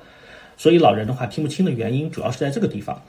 [0.55, 3.01] 所以老人的话听不清的原因，主要是在这个地方。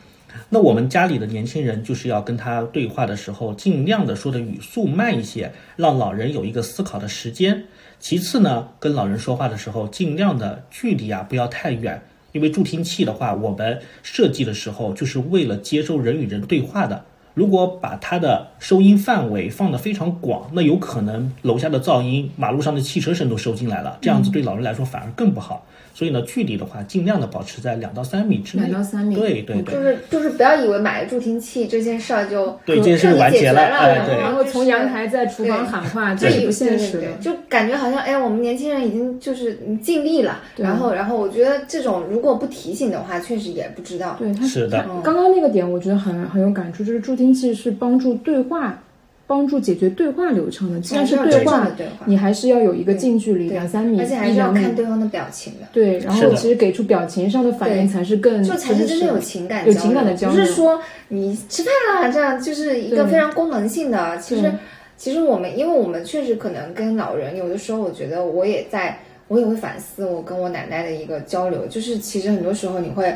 [0.49, 7.65] 那我们家里的年轻人就是要跟他对话的时候，尽量的说的语速慢一些，让老人有一个思考的时间。
[8.01, 12.01] 其次呢，跟老人说话的时候，尽量的距离啊不要太远，
[12.33, 17.05] 因为助听器的话，我们设计的时候就是为了接收人与人对话的。
[17.35, 25.64] 如果把它的收音范围放得非常广，那有可能楼下的噪音、马路上的汽车声都收进来了，这样子对老人来说反而更不好。
[25.95, 28.65] 所以呢，距离的话，尽量的保持在两到三米之内。
[28.65, 29.75] 两到三米对对对。
[29.75, 34.19] 就是就是不要以为买了助听器这件事儿就对这件事完结了，哎对。
[34.19, 37.07] 然后从阳台在厨房喊话，这也不现实的。
[37.21, 44.17] 就感觉好像哎，我们年轻人已经就是尽力了，然后然后我觉得这种如果不提醒的话，确实也不知道。
[44.19, 44.87] 对，他是的。
[45.05, 48.83] 刚刚那个点我觉得很很有感触，就是助听器是帮助对话。
[49.33, 55.61] 帮助解决对话流畅的，既然是对话，对话你还是要有一个近距离两三米，而且还是要看对方的表情的。
[55.73, 60.38] 对，然后其实给出表情上的反应才是更，就才是真正有情感、有情感的交流。
[60.38, 64.18] 不是说你吃饭了这样，就是一个非常功能性的。
[64.18, 64.53] 其实，
[64.99, 73.11] 其实我们，因为我们确实可能跟老人有的时候，我觉得我也在，我也会反思我跟我奶奶的一个交流，就是其实很多时候你会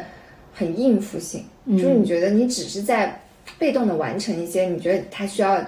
[0.55, 3.21] 很应付性，就是你觉得你只是在
[3.59, 5.61] 被动的完成一些，你觉得他需要。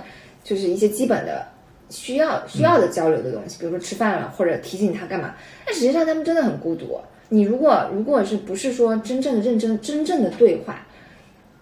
[0.49, 1.47] 就是一些基本的
[1.91, 5.35] 需要需要的交流的东西，比如说吃饭了或者提醒他干嘛。
[5.67, 6.99] 但实际上他们真的很孤独。
[7.29, 10.87] 你如果如果是不是说真正的认真真正的对话，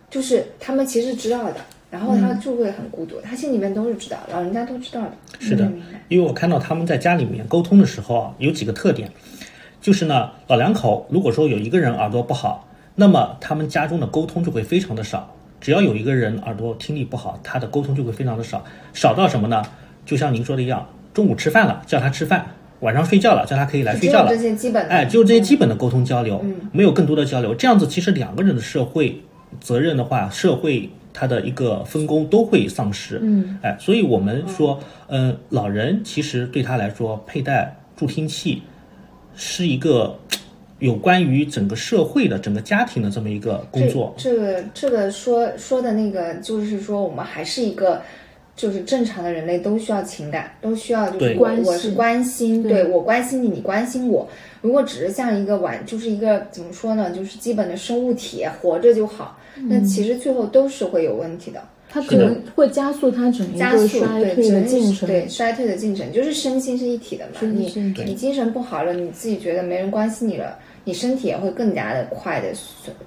[0.08, 1.56] 就是他们其实知道的，
[1.90, 5.12] 然后他就会很孤独，他心里面都是知道，老人家都知道的。
[5.40, 5.68] 是的，
[6.06, 9.10] 因为我看到他们在家里面沟通的时候啊，有几个特点，
[9.80, 15.35] 就是呢，老两口如果说有一个人耳朵不好，那么他们家中的沟通就会非常的少。
[15.66, 19.60] 只要有一个人耳朵听力不好，他的沟通就会非常的少，少到什么呢？
[20.04, 22.46] 就像您说的一样，中午吃饭了叫他吃饭，
[22.78, 24.28] 晚上睡觉了叫他可以来睡觉了。
[24.28, 27.52] 这些基本，哎，就这些基本的沟通交流，没有更多的交流。
[27.52, 29.20] 这样子其实两个人的社会
[29.60, 33.18] 责任的话，社会他的一个分工都会丧失。
[33.20, 38.62] 嗯，哎，所以我们说，嗯，老人其实对他来说，佩戴助听器
[39.34, 40.16] 是一个。
[40.78, 48.02] 有关于整个社会的、整个家庭的这么一个工作，这个这个说说的那个，就是说我们还是一个，
[48.54, 54.28] 就是正常的人类都需要情感，都需要就是关我是关心，对我关心你，你关心我。
[54.60, 61.62] 如果只是像一个玩，就是一个怎么说呢，就是基本的生物体活着就好，那其实最后都是会有问题的。
[61.88, 67.40] 它可能会加速它整一个衰退的进程，对衰退的进程，就是身心是一体的嘛。
[67.40, 67.72] 你
[68.04, 70.58] 你精神不好了，你自己觉得没人关心你了。
[70.86, 72.52] 你身体也会更加的快的，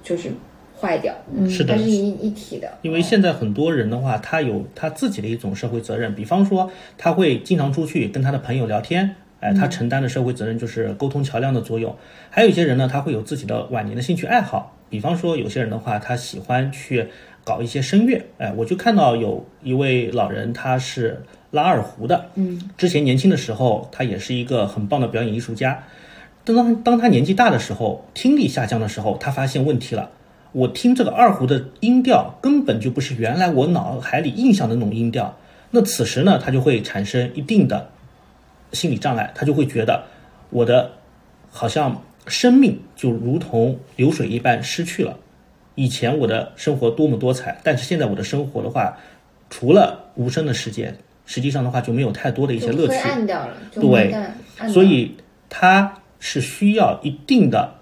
[0.02, 0.30] 就是
[0.78, 1.14] 坏掉，
[1.48, 2.70] 是的，它是一一体的。
[2.82, 11.96] 因为现在很多人的话，他有他自己的一种社会责任，比方说他会经常出去跟他的朋友聊天，哎，他承担的社会责任就是沟通桥梁的作用。
[12.28, 17.08] 还有一些人呢，他会有自己的晚年的兴趣爱好，比方说有些人的话，他喜欢去
[17.44, 25.82] 搞一些声乐，哎，我就看到有一位老人，他是拉二胡的，嗯，之前年轻的时候，他也是一个很棒的表演艺术家。
[26.54, 30.10] 当当他年纪大的时候，听力下降的时候，他发现问题了。
[30.52, 35.36] 我听这个二胡的音调根本就不是原来我脑海里印象的那种音调。
[35.70, 37.88] 那此时呢，他就会产生一定的
[38.72, 40.04] 心理障碍，他就会觉得
[40.50, 40.90] 我的
[41.50, 45.16] 好像生命就如同流水一般失去了。
[45.76, 48.96] 以前我的生活多么多彩，但是现在我的生活的话，
[49.50, 52.94] 除了无声的时间，实际上的话就没有太多的一些乐趣。
[52.94, 53.54] 暗掉了。
[53.72, 55.14] 对，所以
[55.48, 55.94] 他。
[56.20, 57.74] 是需要一定的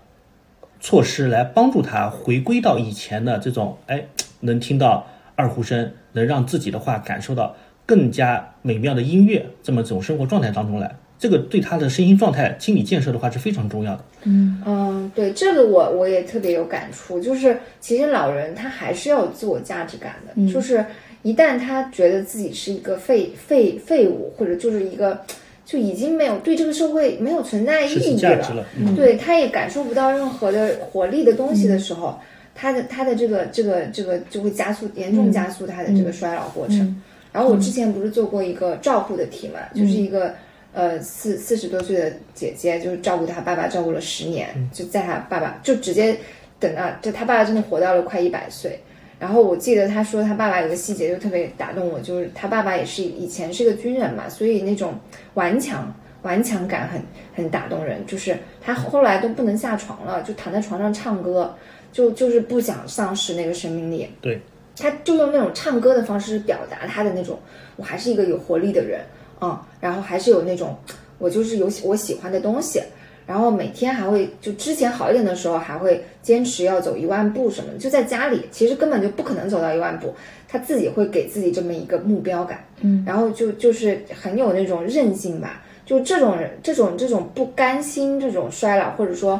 [0.80, 4.06] 措施来帮助他回归到以前的这种，哎，
[4.40, 10.96] 能听到二胡声，能让自己的话感受到更加美妙的音乐，这么这种生活状态当中来。
[11.18, 14.04] 这个对他的身心状态、心理建设的话是非常重要的。
[14.22, 20.86] 嗯，对，这个我我也特别有感触，就是其实老人他还是要有自我价值感的，就是
[21.22, 25.20] 一旦他觉得自己是一个废废废物，或者就是一个
[25.68, 28.16] 就已经没有对这个社会没有存在意义
[28.54, 28.66] 了，
[28.96, 32.18] 对，他也感受不到任何的活力的东西的时候，
[32.54, 37.02] 他的他的这个这个这个就会加速严重加速他的这个衰老过程。
[37.34, 40.34] 然后我之前不是做过一个照顾的题嘛，就是一个
[40.72, 46.16] 呃四四十多岁的姐姐，就是照顾她爸爸照顾了十年，就在她爸爸就直接
[46.58, 48.80] 等到就她爸爸真的活到了快一百岁。
[49.18, 54.94] 然后我记得他说他爸爸有个细节就特别打动我，就是他爸爸也是以前是个军人嘛，所以那种
[55.34, 55.92] 顽强
[56.22, 57.02] 顽强感很
[57.34, 58.06] 很打动人。
[58.06, 61.52] 就是他后来都不能下床了，就躺在床上唱歌，
[61.92, 64.08] 就就是不想丧失那个生命力。
[64.20, 64.40] 对，
[64.76, 67.38] 他就用那种唱歌的方式表达他的那种，
[67.76, 69.00] 我还是一个有活力的人，
[69.40, 70.76] 嗯，然后还是有那种
[71.18, 72.80] 我就是有喜我喜欢的东西，
[73.28, 80.14] 然后每天还会就之前好一点的时候还会坚持要走一万步什么的，就在家里其实根本就不可能走到一万步，
[80.48, 89.38] 他自己会给自己这么一个目标感，嗯，然后就就是很有那种韧性吧，就这种人这种这种不甘心这种衰老或者说。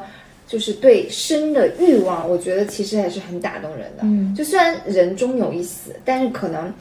[0.50, 4.02] 就是对生的欲望，我觉得其实还是很打动人的。
[4.04, 6.72] 嗯，就虽然人终有一死，但是可能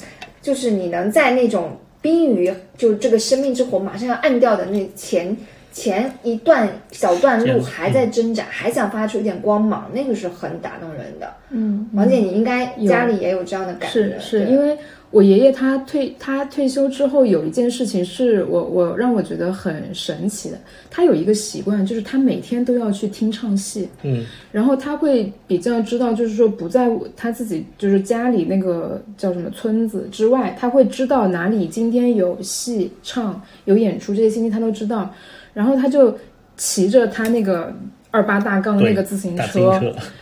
[0.41, 5.35] 就是你能在那种濒于就这个生命之火马上要暗掉的那前
[5.77, 11.31] 前一段小段路还在挣扎，还想发出一点光芒，那个是很打动人的。
[11.51, 14.17] 嗯，王姐，你应该家里也有这样的感觉。
[14.19, 14.75] 是是，因为
[15.11, 20.57] 我爷爷他退他退休之后有一件事情是我我让我觉得很神奇的，
[20.89, 35.13] 他有一个习惯，就是他每天都要去听唱戏，嗯，然后他会比较知道，就是说不在他自己就是家里那个叫什么村子之外，他会知道哪里今天有戏唱有演出这些信息他都知道，
[35.57, 36.15] 然后他就
[36.55, 37.73] 骑着他那个
[38.11, 39.81] 二八大杠那个自行车，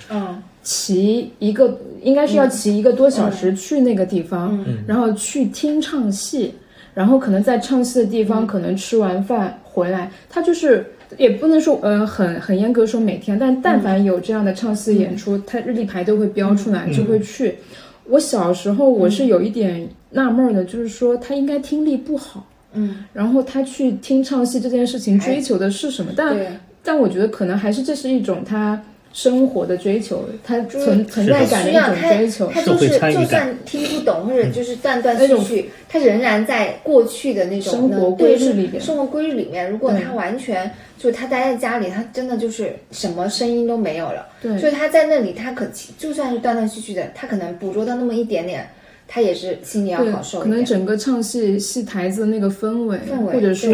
[0.09, 0.41] 嗯。
[0.63, 4.77] 骑一个应该是要骑一个多小时去那个地方，嗯。
[4.87, 6.55] 然后去听唱戏，
[6.93, 10.83] 然后可能在唱戏的地方，可能吃完饭回来，他就是
[11.17, 17.57] 也不能说呃很很严格说每天，但但凡有这样的唱戏演出，他日历牌都会标出来，就会去。
[18.05, 26.11] 我小时候我是有一点纳闷儿的，就是说他应该听力不好，嗯，然后他去听唱戏这件事情追求的是什么？
[26.15, 26.47] 但对，
[26.83, 28.81] 但我觉得可能还是这是一种他
[29.13, 32.47] 生活的追求，他存存在感的一种需要他追求。
[32.47, 44.27] 他就是就算听不懂或者就是断断续续，他仍然在过去的那种生活规律里面生活规律里面，如果他完全就是他待在家里，他真的就是什么声音都没有了。
[44.41, 44.57] 对。
[44.57, 45.65] 所以他在那里，他可
[45.97, 48.69] 就算是断断续续的，他可能捕捉到那么一点点，
[49.07, 50.57] 他也是心里要好受，可一点。
[50.57, 53.73] 能整个唱戏戏台子的那个氛围，氛围或者说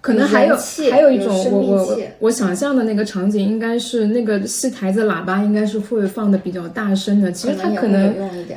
[0.00, 0.54] 可能还有
[0.90, 7.32] 还有一种我我我想象的那个场景，应该是那个戏台子喇叭应该是会放的比较大声的。
[7.32, 8.14] 其实他可能。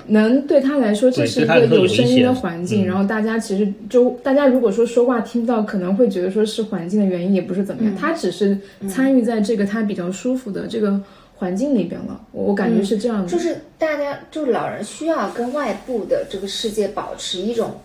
[0.07, 2.83] 能对他来说，这是一个有有声音的环境。
[2.83, 7.95] 嗯然后大家其实就大家如果说说话听不到，可能会觉得说是环境的原因，也不是怎么样。
[7.95, 8.57] 他只是
[8.89, 10.99] 参与在这个他比较舒服的这个
[11.37, 12.19] 环境里边了。
[12.31, 13.29] 我我感觉是这样的。
[13.29, 17.79] 就是大家，就是老人需要跟外部的这个世界保持一种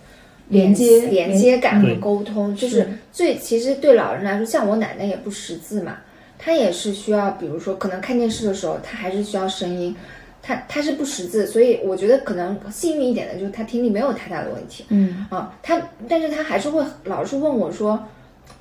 [0.49, 2.57] 连接连接感和沟通。
[2.57, 5.99] 就是最其实对老人来说，像我奶奶也不识字嘛，
[6.39, 9.95] 她也是需要，比如说可能看电视的时候，她还是需要声音。
[10.41, 14.85] 她她是不识字，所以我觉得可能幸运一点的就是她听力没有太大的问题。
[14.89, 18.03] 嗯啊，她但是她还是会老是问我说。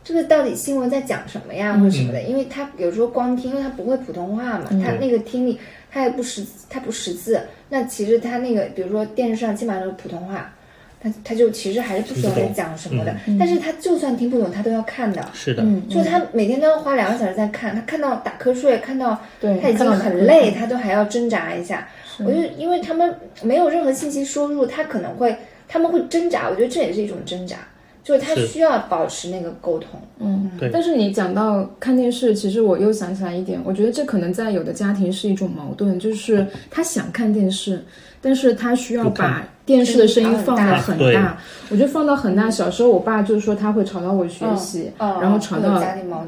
[0.03, 2.21] 这个到底新闻在讲什么呀，或者什么的？
[2.23, 5.59] 因为他有时候光听，因为他不会普通话嘛，他那个听力
[5.91, 7.39] 他也不识，他不识字。
[7.69, 10.53] 那其实他那个，比如说电视上基本上都是普通话，
[11.01, 13.15] 他他就其实还是不知道在讲什么的。
[13.39, 15.23] 但是他就算听不懂，他都要看的。
[15.33, 21.87] 是的，嗯，就他每天都要花两个小时在看，他看到打瞌睡，看到他已经很累，他都还要挣扎一下。
[22.19, 25.35] 我就因为他们没有任何信息输入，他可能会
[25.67, 27.57] 他们会挣扎，我觉得这也是一种挣扎，
[28.03, 29.89] 就是他需要保持那个沟通。
[30.19, 30.69] 嗯，对。
[30.71, 37.83] 但是你讲到看电视，其实我又想起来一点，我觉得这可能在有的家庭是一种矛盾，就是他想看电视，
[38.21, 41.37] 但是他需要把电视的声音放到很对大。
[41.69, 42.49] 我觉得放到很大。
[42.51, 45.81] 小时候我爸就是说他会吵到我学习，然后吵到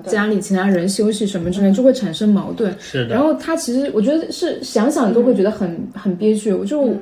[0.04, 2.74] 家里其他人休息什么之类，就会产生矛盾。
[2.80, 3.22] 是的然。
[3.22, 6.96] 后他其实我觉得是想想都会觉得很、很憋屈，我就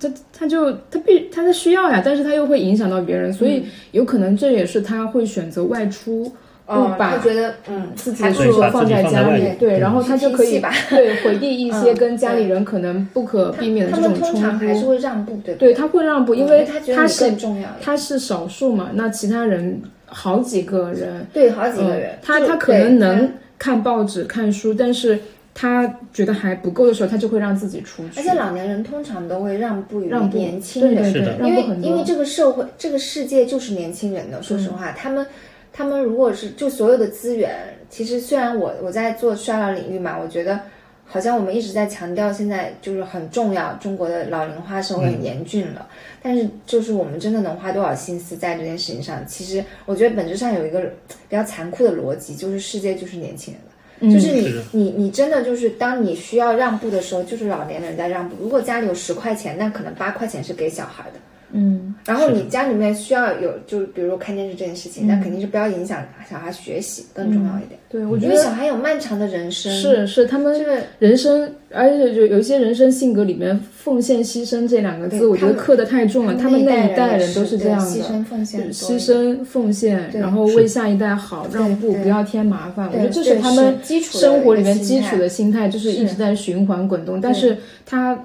[0.00, 6.32] 他他就他必他的需要呀，但是他又会影响到别人，所以有可能这也是他会选择外出，
[6.66, 8.30] 不嗯，把他觉得嗯，自己还
[8.70, 9.80] 放在家里对，嗯。
[9.80, 10.60] 然后他就可以
[10.90, 14.86] 对回避一些嗯跟家里人可能不可避免的这种冲通常还是。
[14.86, 17.68] 会让步，对不对，他会让步，因因为他觉得你他是更重要。
[17.80, 25.18] 他是少数嘛，那其他人好几个人，对，好几个人，嗯他他可能能看报纸、看书，但是
[25.54, 35.24] 他觉得还不够的时候，他就会让自己出去，而且老年人通常都会让步于让步年轻人，对对对，因为让步很多，因为这个社会这个世界就是年轻人的，说实话，他们
[35.72, 37.56] 他们如果是就所有的资源，
[37.88, 40.60] 其实虽然我我在做衰老领域嘛，我觉得
[41.06, 45.86] 好像我们一直在强调现在就是很重要，中国的老龄化社会很严峻了，
[46.22, 49.26] 但是就是我们真的能花多少心思在这件事情上？
[49.26, 50.80] 其实我觉得本质上有一个
[51.28, 53.68] 比较残酷的逻辑，就是世界就是年轻人的。
[54.12, 58.34] 就是你你你真的就是当你需要让步的时候，就是老年人在让步。
[58.40, 61.20] 如果家里有十块钱，那可能八块钱是给小孩的。
[61.52, 67.78] 嗯，然后你家里面需要有，就比如说看电视这件事情，那肯定是不要影响小孩学习更重要一点。
[67.88, 76.34] 对我觉得小孩有漫长的人生，是是他们这个人生，而且就有一些人生性格里面奉献、牺牲这两个字，我觉得刻的太重了。
[76.34, 82.88] 他们那那一代人人都是这样牺牲奉献牺牲奉献，然后为下一代好，让步，不要添麻烦。
[82.90, 87.20] 我觉得这是他们基础生活里面基础的心态，就是一直在循环滚动。
[87.20, 88.18] 但是他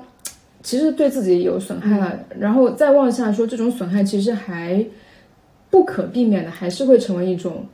[0.64, 4.86] 其实对自己有损害了，嗯然后再往下说，这种损害其实还
[5.70, 7.66] 不可避免的，还是会成为一种。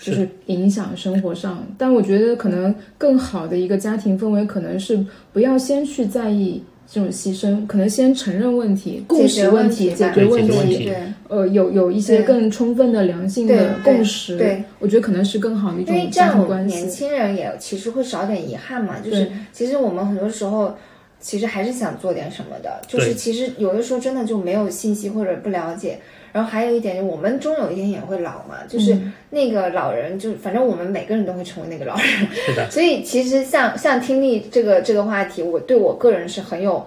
[0.00, 4.96] 就是影响生活上，但我觉得可能更好的一个家庭氛围，可能是
[5.32, 10.96] 不要先去在意这种牺牲，可能先承认问题、共识问题、解决问题，对
[11.26, 16.88] 呃，有有一些更充分的良性的共识，对我觉得可能是更好的一因为种这样家庭关年。
[16.88, 19.00] 轻人也其实会少点遗憾嘛。
[19.00, 20.76] 就是其实我们很多时候
[21.20, 25.98] 其实还是想做点什么的，就是其实有的时候真的就没有信息或者不了解。
[26.30, 32.04] 然后还有一点，我们终有一天也会老嘛，就是嗯那个老人，就反正我们每个人都会成为那个老人。
[32.32, 36.86] 是的， 所以其实像像听力这个这个话题，我对我个人是很有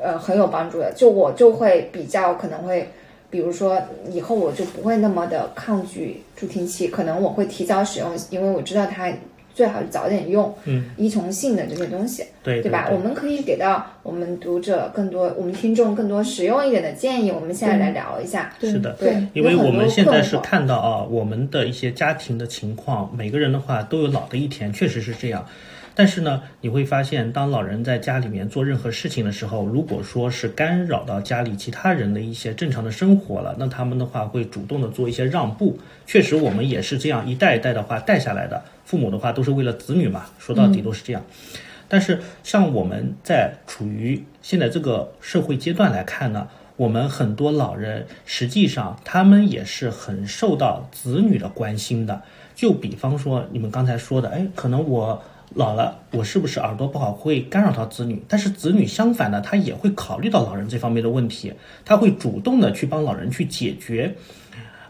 [0.00, 0.92] 呃很有帮助的。
[0.94, 2.88] 就我就会比较可能会，
[3.28, 9.12] 比如说以后我就不会那么的抗拒助听器，可能我会提早使用，因为我知道它
[9.56, 12.90] 最好是早点用，嗯，依从性的这些东西，对对吧？
[12.92, 17.30] 我们可以给到我们读者更多，我们听众更多实用一点的建议。
[17.30, 25.46] 我们现在来聊一下，对是的对，因为我们现在是看到啊，我们的一些家庭的情况，每个人的话都有老的一天，确实是这样。
[25.94, 35.78] 但是呢，你会发现，当老人在家里面做任何事情的时候，如果说是干扰到家里其他人的一些正常的生活了，那他们的话会主动的做一些让步。
[36.06, 38.62] 确实，我们也是这样一代一代的话带下来的。
[38.86, 41.22] 父母的话都是为了子女嘛，说到底都是这样。
[41.88, 52.22] 但是像我们在处于现在这个社会阶段来看呢，我们很多老人实际上他们也是很受到子女的关心的。
[52.54, 55.22] 就比方说你们刚才说的，哎，可能我
[55.54, 58.22] 老了，我是不是耳朵不好会干扰到子女？
[58.26, 61.52] 但是子女相反呢，他也会考虑到老人这方面的问题，
[61.84, 64.14] 他会主动的去帮老人去解决。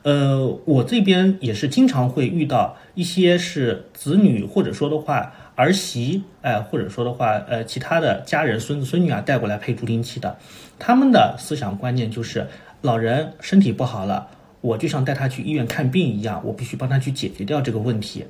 [0.07, 10.37] 呃，我这边也是经常会遇到一些是子女或者说的话儿媳，哎、或者说的话，呃，其他的家人孙子孙女啊带过来配助听器的，
[10.79, 12.47] 他们的思想观念就是
[12.83, 14.29] 老人身体不好了，
[14.61, 18.25] 我就像带他去医院看病一样，我必须帮他去解决掉这个问题。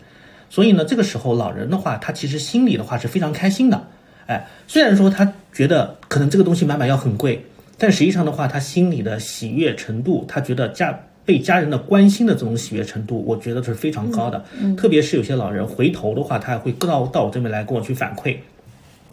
[0.49, 3.87] 所以呢，这个时候老人的话，他其实心里的话是非常开心的，
[4.25, 7.45] 哎，虽然说他觉得可能这个东西买买要很贵，
[7.77, 14.43] 但实际上的话，他心里的喜悦程度，他觉得价被家人的关心的这种喜悦程度，我觉得是非常高的。
[14.77, 18.37] 特别是有些老人回头的话，他还会到到我这边来跟我去反馈。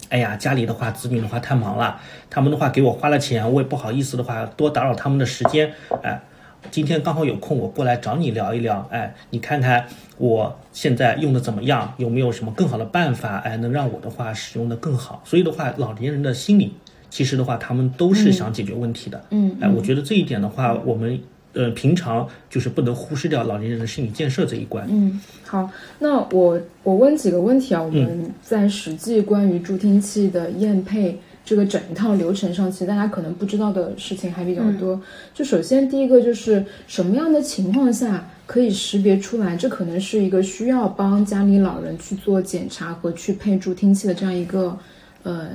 [0.08, 2.00] 哎呀，家里的话，子女的话太忙了，
[2.30, 6.22] 他们的话给我花了钱，我也不好意思的话多打扰他们的时间，哎。
[6.70, 8.88] 今天刚好有空，我过来找你聊一聊。
[8.90, 9.84] 哎，你看看
[10.16, 11.92] 我现在用的怎么样？
[11.98, 13.36] 有没有什么更好的办法？
[13.44, 15.22] 哎，能让我的话使用的更好？
[15.26, 16.72] 所以的话，老年人的心理，
[17.10, 19.22] 其实的话，他们都是想解决问题的。
[19.28, 21.20] 嗯，哎，我觉得这一点的话，我们
[21.54, 24.86] 呃平常就是不能忽视掉老年人的心理建设这一关。
[24.90, 35.00] 嗯，好，那我我问几个问题啊，我嗯们在实际关于助听器的验配这个整一套流程上，其实大家可能不知道的事情还比较多。
[35.32, 44.78] 就首先第一个就是什么样的情况下可以识别出来，这可能是一个需要帮家里老人去做检查和去配助听器的这样一个
[45.22, 45.50] 呃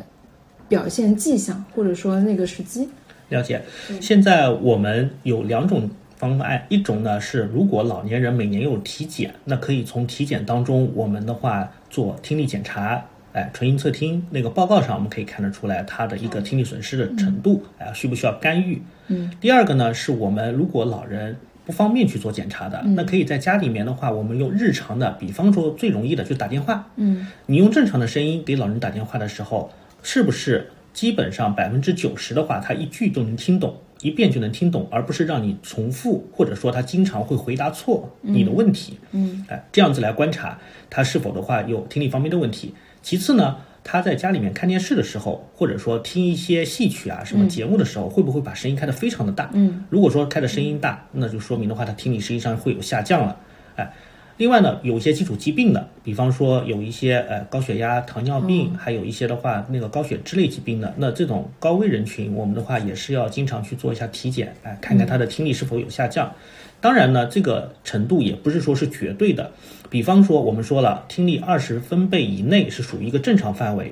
[0.67, 2.87] 表现迹象，或者说那个时机。
[3.29, 3.61] 了解。
[4.01, 13.05] 现在我们有两种方案，一种呢是如果老年人每年有体检，那可以从体检当中我们的话做听力检查。
[13.31, 18.81] 哎，纯音测听那个报告上，我们可以看得出来他的一个听力损失的程度，哎，需不需要干预？
[19.07, 19.31] 嗯。
[19.39, 26.87] 第二个呢，是我们如果老人不方便去做检查的，那可以在家里面的话，我们用日常的，比方说最容易的就打电话。
[26.95, 27.27] 嗯。
[27.45, 29.71] 你用正常的声音给老人打电话的时候，
[30.01, 33.77] 是不是基本上百分之九十的话，他一句都能听懂？
[34.01, 38.97] 一遍就能听懂，而不是让你重复，或者说他经常会回答错你的问题。
[39.11, 40.57] 嗯，哎，这样子来观察
[40.89, 42.73] 他是否的话有听力方面的问题。
[43.01, 49.49] 其次呢，他在家里面看电视的时候，或者说听一些戏曲啊什么节目的时候，会不会把声音开得非常的大？
[49.53, 53.37] 嗯，如果说开的声音大，那就说明的话，他听力实际上会有下降了。
[53.75, 53.91] 哎。
[54.39, 66.33] 另外呢，有一些基础疾病的，比方说有一些呃高血压、糖尿病，还有一些的话那个高血脂类疾病的，那这种高危人群，我们的话也是要经常去做一下体检，哎，看看他的听力是否有下降。
[66.79, 69.51] 当然呢，这个程度也不是说是绝对的，
[69.89, 73.91] 比方说我们说了，听力二十分贝以内是属于一个正常范围。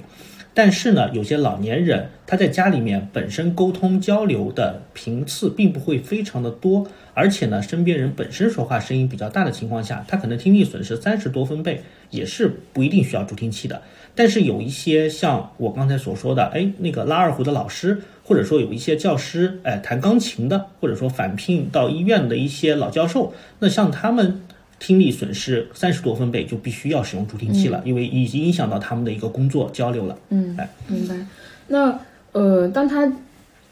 [0.58, 13.84] 但是呢，有些老年人他在家里面本身沟通交流的频次并不会非常的多，而且呢，身边人本身说话声音比较大的情况下，他可能听力损失三十多分贝也是不一定需要助听器的。
[14.16, 24.42] 但是有一些像我刚才所说的，哎，那个拉二胡的老师，或者说有一些教师，哎，弹钢琴的，或者说返聘到医院的一些老教授，那像他们。
[24.80, 30.18] 听力损失三十多分贝就必须要使用助听器了，因为已经影响到他们的一个工作交流了。
[30.30, 31.16] 嗯，哎，明白。
[31.68, 32.00] 那
[32.32, 33.12] 呃，当他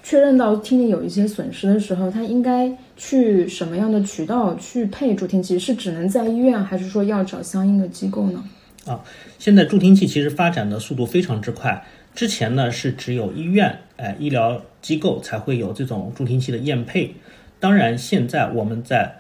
[0.01, 5.57] 确认到听力有一些损失的时候，他应该去什么样的渠道去配助听器？
[5.59, 8.43] 是只能在医院，还是说要找相应的机构呢？
[8.85, 9.01] 啊，
[9.39, 11.85] 现在助听器其实发展的速度非常之快。
[12.13, 17.15] 之前呢是只有医院，哎，医疗机构才会有这种助听器的验配。
[17.59, 19.15] 当然，现在我们在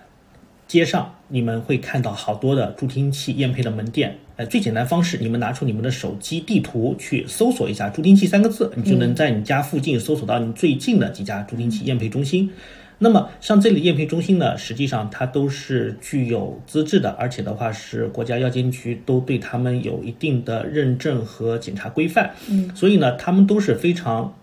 [0.67, 12.51] 街上你们会看到好多的助听器验配的门店，哎，最简单方式，你们拿出你们的手机地图去搜索一下“助听器”三个字，你就能在你家附近搜索到你最近的几家助听器验配中心。
[12.97, 24.33] 那么像这里验配中心呢，实际上它都是具有资质的，而且的话是国家药监局都对他们有一定的认证和检查规范，嗯，所以呢，他们都是非常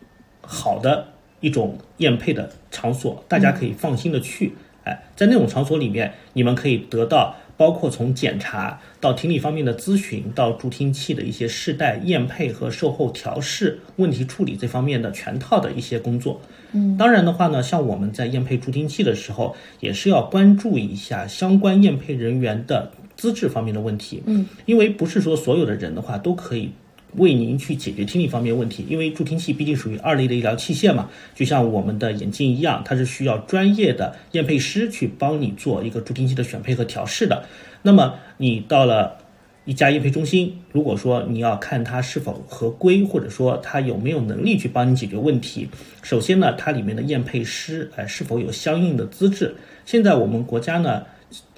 [0.41, 1.09] 好的
[1.41, 4.53] 一种验配的场所，大家可以放心的去。
[4.85, 16.41] 哎，在那种场所里面，你们可以得到包括从检查到听力方面的咨询，到助听器的一些试戴、验配和售后调试、问题处理这方面的全套的一些工作。
[16.73, 24.23] 嗯，当然的话呢，像我们在验配助听器的时候，也是要关注一下相关验配人员的资质方面的问题。
[24.27, 26.73] 嗯，因为不是说所有的人的话都可以。
[27.17, 37.45] 为您去解决听力方面问题，因为助听器毕竟属于二类的医疗器械嘛，就像我们的眼镜一样，它是需要专业的验配师去帮你做一个助听器的选配和调试的。
[37.83, 39.19] 那么你到了
[39.67, 45.69] 一家验配中心，如果说你要看它是否合规，或者说它有没有能力去帮你解决问题，
[46.01, 49.55] 首先呢，它里面的验配师哎是否有相应的资质？
[49.85, 51.03] 现在我们国家呢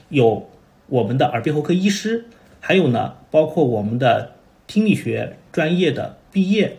[0.09, 0.51] 有
[0.89, 2.25] 我们的耳鼻喉科医师，
[2.59, 4.33] 还有呢包括我们的
[4.67, 5.37] 听力学。
[5.55, 6.79] 专业的毕业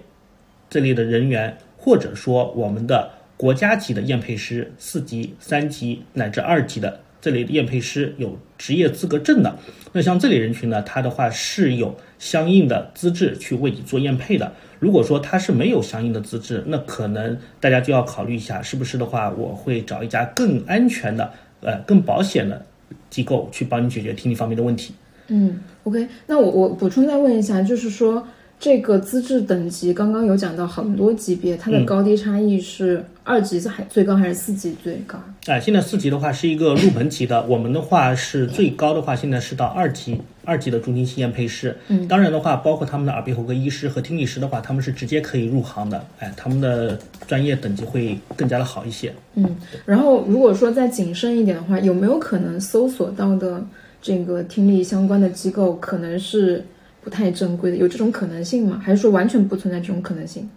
[0.69, 9.57] 这类的人员，或者说我们的国家级的验配师，四级、三级乃至二级的这类的验配师有职业资格证的，
[9.93, 14.51] 那像这类人群呢，他的话是有相应的资质去为你做验配的。
[14.79, 22.65] 如果说他是没有相应的资质，那可能大家就要考虑一下，是不是的话，我会找一家更安全的、呃更保险的
[23.09, 24.93] 机构去帮你解决听力方面的问题。
[25.29, 28.27] 嗯，OK，那我我补充再问一下，就是说。
[28.57, 35.19] 这个资质等级刚刚有讲到很多级别，它的高低差异是二级是还最高还是四级最高？
[35.45, 41.77] 哎，现在四级的话是一个入门级的，我们的话是最高的话，现在是到二级，二级的助听器验配师。
[41.89, 46.03] 嗯，当然的话，包括他们的耳鼻喉科医师和听力师的话，他们是直接可以入行的。
[46.19, 46.97] 哎，他们的
[47.27, 49.13] 专业等级会更加的好一些。
[49.35, 53.63] 嗯，然后如果说再谨慎一点的话，有没有可能搜索到的
[54.01, 56.65] 这个听力相关的机构可能是？
[57.05, 58.81] 不太正规的，有这种可能性吗？
[58.83, 60.49] 还是说完全不存在这种可能性？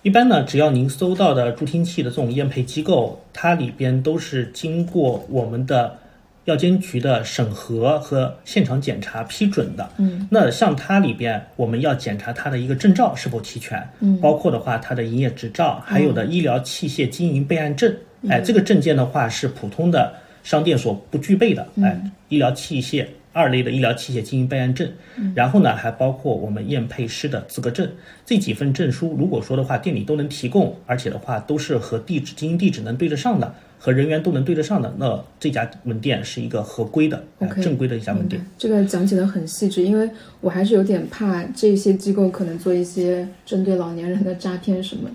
[0.00, 5.98] 一般呢，只要您搜到的助听器的这种验配机构，它里边都是经过我们的
[6.46, 9.90] 药监局的审核和现场检查批准的。
[9.98, 17.94] 嗯，那像它里边，我们要检查它的一个证照是否齐全，嗯，包括的话，它的营业执照，还有的医疗器械经营备案证。
[18.30, 21.66] 哎，这个证件的话是普通的商店所不具备的。
[21.82, 22.00] 哎，
[22.30, 23.04] 医疗器械。
[23.38, 24.90] 二类的医疗器械经营备案证，
[25.36, 27.88] 然后呢，还包括我们验配师的资格证，
[28.28, 37.24] 这几份证书，如果说的话，店里都能提供，而且的话都是和地址经营地址能对得上的，和人员都能对得上的，那这家门店是一个合规的、
[37.62, 38.44] 正规的一家门店。
[38.58, 40.10] 这个讲解的很细致，因为
[40.42, 45.08] 我还是有点怕这些机构可能做一些针对老年人的诈骗什么，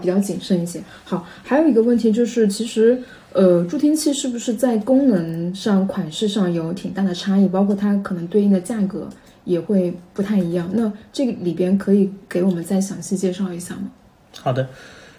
[0.00, 0.82] 比较谨慎一些。
[1.04, 2.98] 好，还有一个问题就是，其实。
[3.34, 7.48] 呃，助听器是不是在功能上、款式上有挺大的差异？
[7.48, 9.08] 包括它可能对应的价格
[9.44, 10.68] 也会不太一样。
[10.72, 13.90] 那这个里边可以给我们再详细介绍一下吗？
[14.36, 14.68] 好的，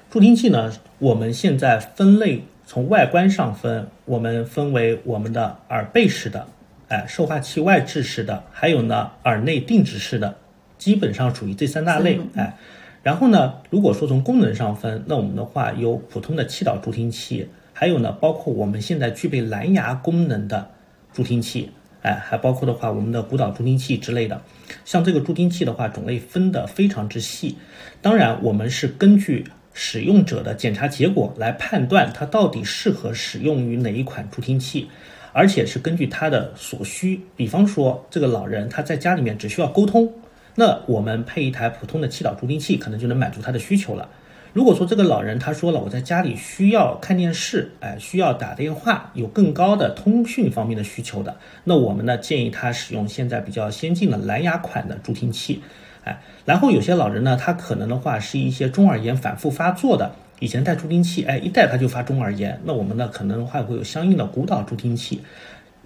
[0.09, 6.47] 助听器呢，我们现在分类从外观上分，我们分为我们的耳背式的，
[6.89, 10.36] 哎，受话器外置式的，还有呢耳内定制式的，
[10.78, 12.57] 基本上属于这三大类，哎。
[13.03, 20.71] 然后呢，如果说从功能上分，那我们的话有普通的气导助听器，还有呢，包括我们现在具备蓝牙功能的
[21.13, 21.69] 助听器，
[22.06, 24.39] 哎，还包括的话我们的骨导助听器之类的。
[24.86, 27.58] 像这个助听器的话，种类分得非常之细。
[27.99, 29.43] 当然，我们是根据
[29.74, 34.88] 使用者的检查结果来判断它到底适合使用于哪一款助听器，
[35.34, 37.20] 而且是根据他的所需。
[37.36, 40.08] 比方说，这个老人他在家里面只需要沟通，
[40.53, 44.08] 那我们配一台普通的气导助听器，可能就能满足他的需求了。
[44.56, 51.36] 如果说这个老人他说了我在家里需要看电视，哎，需要打电话，有更高的通讯方面的需求的，
[51.66, 55.62] 那我们呢建议他使用现在比较先进的蓝牙款的助听器，
[56.06, 65.20] 哎，然后有些老人呢，他可能的话是一些中耳炎反复发作的，以前戴助听器，哎，一戴他就发中耳炎，那我们呢可能还会有相应的鼓导助听器，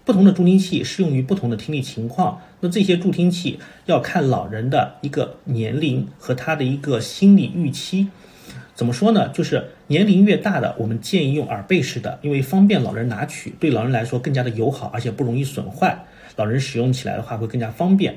[0.05, 8.09] 不同的助听器适用于不同的听力情况，那这些助听器要看老人的一个年龄和他的一个心理预期。
[8.79, 9.27] 怎么说呢？
[9.33, 16.05] 就是年龄越大的，我们建议用耳背式的，因为方便老人拿取，对老人来说更加的友好，而且不容易损坏，
[16.37, 18.15] 老人使用起来的话会更加方便。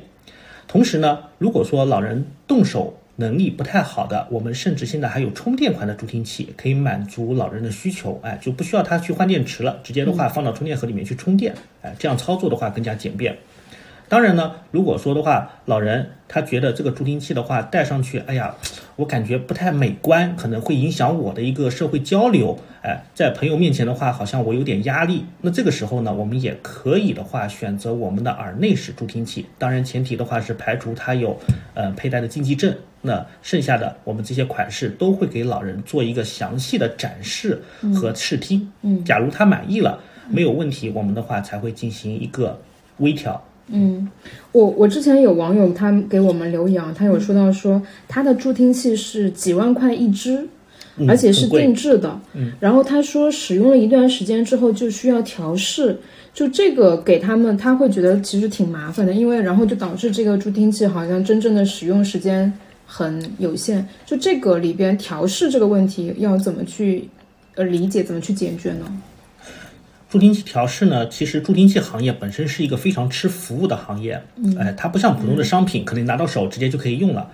[0.69, 11.53] 同时呢，如果说老人动手能力不太好的，我们甚至现在还有充电款的助听器，可以满足老人的需求，哎，就不需要他去换电池了，直接的话放到充电盒里面去充电，
[11.83, 13.37] 哎，这样操作的话更加简便。
[14.09, 18.55] 当然呢，如果说的话，老人他觉得这个助听器的话戴上去，哎呀，
[18.97, 25.25] 我感觉不太美观，可能会影响我的一个社会交流，哎，在朋友面前的话，好像我有点压力。
[25.41, 31.39] 那这个时候呢，我们也可以的话选择我们的耳内式助听器，当然前提的话是排除他有
[31.75, 32.75] 呃佩戴的禁忌症。
[33.05, 37.61] 那剩下的我们这些款式都会给老人做一个详细的展示
[37.95, 38.71] 和试听。
[38.83, 42.61] 嗯，假如他满意了，没有问题，我们的话才会进行一个
[42.99, 43.43] 微调。
[43.73, 44.07] 嗯，
[44.53, 50.47] 我我之前有网友他给我们留言，他有说到说他的助听器是几万块一支，
[51.09, 52.21] 而且是定制的。
[52.35, 55.99] 嗯，然后他说使用了一段时间之后就需要调试，
[56.35, 62.53] 就这个给他们他会觉得其实挺麻烦的，因为然后就导致这个助听器好像真正的使用时间
[62.87, 63.89] 很有限。
[64.05, 67.09] 就这个里边调试这个问题要怎么去
[67.55, 68.87] 呃理解，怎么去解决呢？
[70.13, 74.23] 助听器调试呢，其实助听器行业本身是一个非常吃服务的行业，
[74.59, 77.31] 哎，它不像普通的商品，可能拿到手直接就可以用了。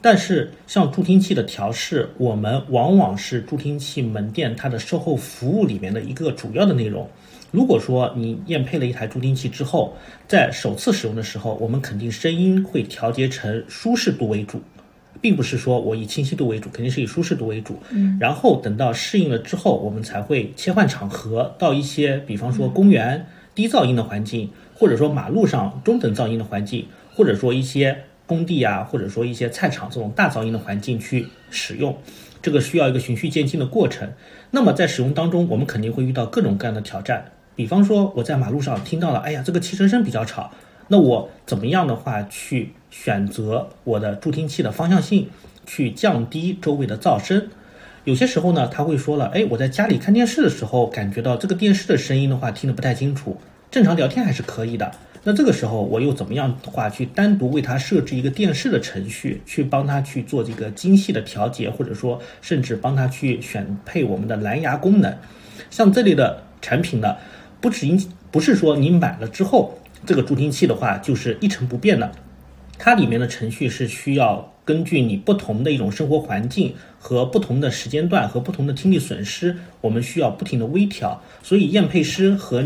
[0.00, 7.06] 但是像助听器的调试，我们往往是助听器门店它的售后服务里面的一个主要的内容。
[7.50, 9.94] 如果说你验配了一台助听器之后，
[10.26, 14.62] 在首次使用的时候，我们肯定声音会调节成舒适度为主。
[15.26, 17.80] 并不是说我以清晰度为主，肯定是以舒适度为主。
[17.90, 31.98] 嗯，然后等到适应了之后，我们才会切换场合，到一些比方说公园低噪音的环境，或者说马路上中等噪音的环境，或者说一些工地啊，或者说一些菜场这种大噪音的环境去使用。
[32.40, 34.08] 这个需要一个循序渐进的过程。
[34.52, 37.32] 那么在使用当中，我们肯定会遇到各种各样的挑战。
[37.56, 40.52] 比方说我在马路上听到了，哎呀，这个汽车声比较吵。
[40.88, 45.28] 那我怎么样的话去选择我的助听器的方向性，
[45.66, 47.48] 去降低周围的噪声？
[48.04, 53.36] 有些时候呢，他会说了，哎，我在家里看电视的时候，感觉到这个电视的声音的话听得不太清楚，
[53.68, 54.92] 正常聊天还是可以的。
[55.24, 65.18] 那这个时候我又怎么样的话去单独为他设置一个电视的程序，去帮他去做这个精细的调节，或者说甚至帮他去选配我们的蓝牙功能？
[65.68, 67.16] 像这类的产品呢，
[67.60, 69.76] 不止因不是说你买了之后。
[70.04, 72.12] 这个助听器的话，就是一成不变的，
[72.78, 81.22] 它里面的程序是需要根据你不同的一种生活环境和不同的时间段和不同的听力损失，我们需要不停的微调。
[81.42, 82.64] 所以验配师和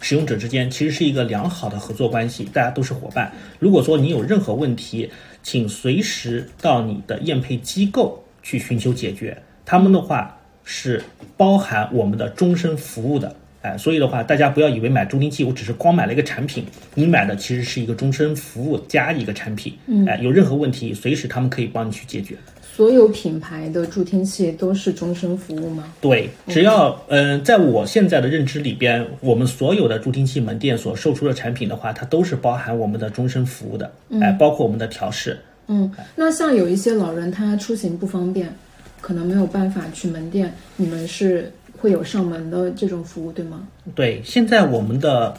[0.00, 3.32] 使用者之间其实是一个良好的合作关系，大家都是伙伴。
[3.58, 5.10] 如果说你有任何问题，
[5.42, 11.04] 请随时到你的验配机构去寻求解决，他们的话是
[11.36, 13.36] 包含我们的终身服务的。
[13.62, 19.72] 哎，所以的话，大家不要以为买助听器我只是光买了一个产品，你买的其实是一个终身服务加一个产品。
[19.86, 22.36] 嗯，哎，有任何问题，随时他们可以帮你去解决。
[22.74, 25.84] 所有品牌的助听器都是终身服务吗？
[26.00, 33.92] 对，只要嗯，在我现在的认知里边，我们所有的助听器门店所售出的产品的话，它都是包含我们的终身服务的。
[34.20, 35.38] 哎，包括我们的调试。
[35.68, 38.52] 嗯，那像有一些老人他出行不方便，
[39.00, 41.52] 可能没有办法去门店，你们是？
[41.82, 43.66] 会有上门的这种服务，对吗？
[43.92, 45.34] 对，现在我们的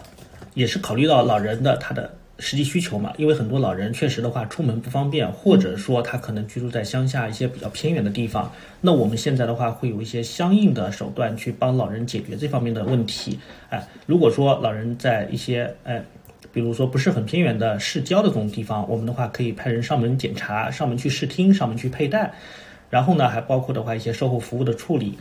[0.55, 13.39] 也是考虑到老人的他的实际需求嘛，因为很多老人确实的话出门不方便，或者说他可能居住在乡下一些比较偏远的地方，那我们现在的话会有一些相应的手段去帮老人解决这方面的问题。
[13.69, 16.03] 哎，如果说老人在一些哎，
[16.51, 22.33] 比如说不是很偏远的市郊的这种地方，我们的话可以派人上门检查，上门去试听，上门去佩戴，
[22.89, 25.17] 然后呢还包括的话一些售后服务的处理。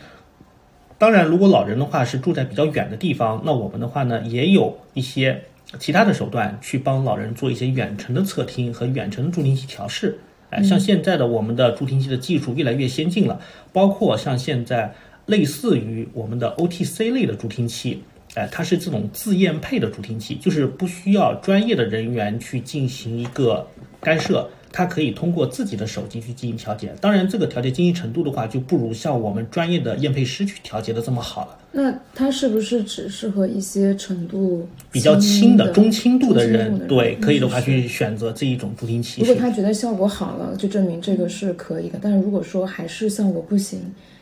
[1.03, 5.43] 当然，如果老人的话是住在比较远的地方，那我们的话呢也有一些。
[5.81, 10.17] 其他的手段去帮老人做一些远程的测听和远程的助听器调试，
[10.51, 13.41] 哎，像现在的我们的助听器的技术越来越先进了，
[13.73, 14.95] 包括像现在
[15.27, 18.03] 类似于我们的 OTC 类的助听器，
[18.35, 23.67] 哎，它是这种自验配的助听器，就是不需要专业的人员去进行一个
[24.01, 24.49] 干涉。
[24.73, 31.59] 它可以通过自己的手机去进行调节，当然这个调节精细程度的话，就不如像我们专业的验配师去调节的这么好了。
[31.73, 36.89] 那它是不是只适合一些程度比较轻的、中轻度的人？
[36.89, 39.21] 对，可以的话去选择这一种助听器。
[39.21, 41.99] 如果他觉得效果好了，就证明这个是可以的。
[42.01, 43.81] 但是如果说还是效果不行，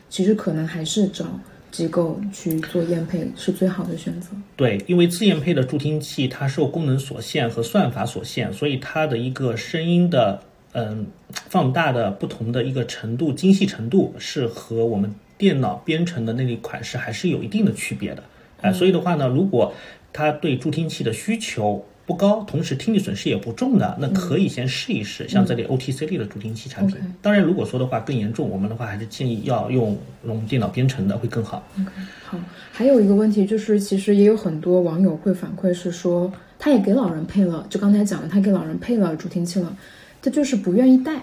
[0.09, 1.25] 其实可能还是找。
[1.71, 4.27] 机构去做验配是最好的选择。
[4.55, 10.43] 对，因为自验配的助听器它受功能所限和算法所限，所以它的一个声音的
[10.73, 11.07] 嗯
[11.49, 18.23] 放大的不同的一个程度、精细程度是和我们电脑编程的那类款式还是有一定的区别的。
[18.61, 19.73] 哎，所以的话呢，如果
[20.13, 21.85] 他对助听器的需求。
[22.11, 26.97] 不高，同时听力损失也不重的，那可以先试一试，像这类 OTC 类的助听器产品。
[27.21, 31.63] 当然，如果说的话更严重，我们的话还是建议要用用电脑编程的会更好。
[31.79, 31.89] OK，
[32.25, 32.37] 好，
[32.73, 39.77] 还有一个问题就是，其实也有很多网友会反馈是说，他也给老人配了，就刚才讲的，他给老人配了助听器了，
[40.21, 41.13] 他就是不愿意戴。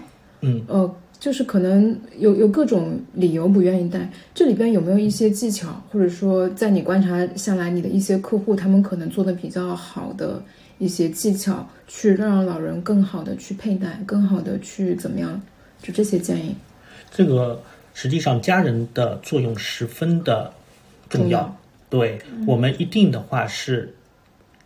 [0.41, 4.11] 嗯，呃，就是可能有有各种理由不愿意戴。
[4.35, 10.43] 这里边有没有一些技巧，或者说在你观察下来，你的一些客户他们可能做的比较好的？
[10.79, 15.41] 一些技巧，去让老人更好的去佩戴，更好的去怎么样？
[15.83, 16.55] 就这些建议。
[17.11, 17.63] 这个
[17.95, 20.53] 实际上家人的作用十分的
[21.09, 21.57] 重要。
[21.91, 23.95] 对我们一定的话是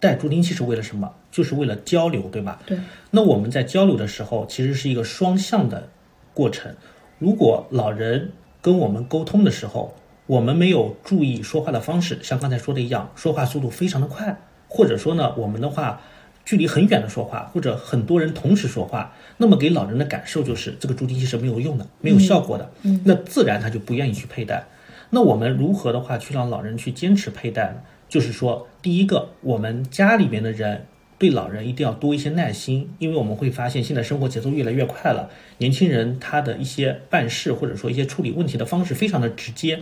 [0.01, 1.13] 戴助听器是为了什么？
[1.31, 2.61] 就是为了交流，对吧？
[2.67, 2.79] 对。
[3.11, 5.89] 那我们在交流的时候，其实是一个双向的
[6.35, 6.75] 过程。
[7.19, 9.95] 如果老人跟我们沟通的时候，
[10.27, 14.37] 我们没有注意说话的方式，像刚才说的一样，说话速度非常的快。
[14.75, 16.01] 或者说呢，我们的话，
[16.47, 22.73] 距离很远的说话，或者很多人同时说话，那么给老人的感受就是这个助听器是没有用的，没有效果的。
[22.85, 24.64] 嗯，那自然他就不愿意去佩戴。
[25.11, 27.83] 那我们如何的话去让老人去坚持佩戴呢？
[28.09, 30.87] 就是说，第一个，我们家里面的人
[31.18, 39.81] 对老人一定要多一些耐心，因为我们会发现现在生活节奏越来越快了，年轻人他的一些办事或者说一些处理问题的方式非常的直接。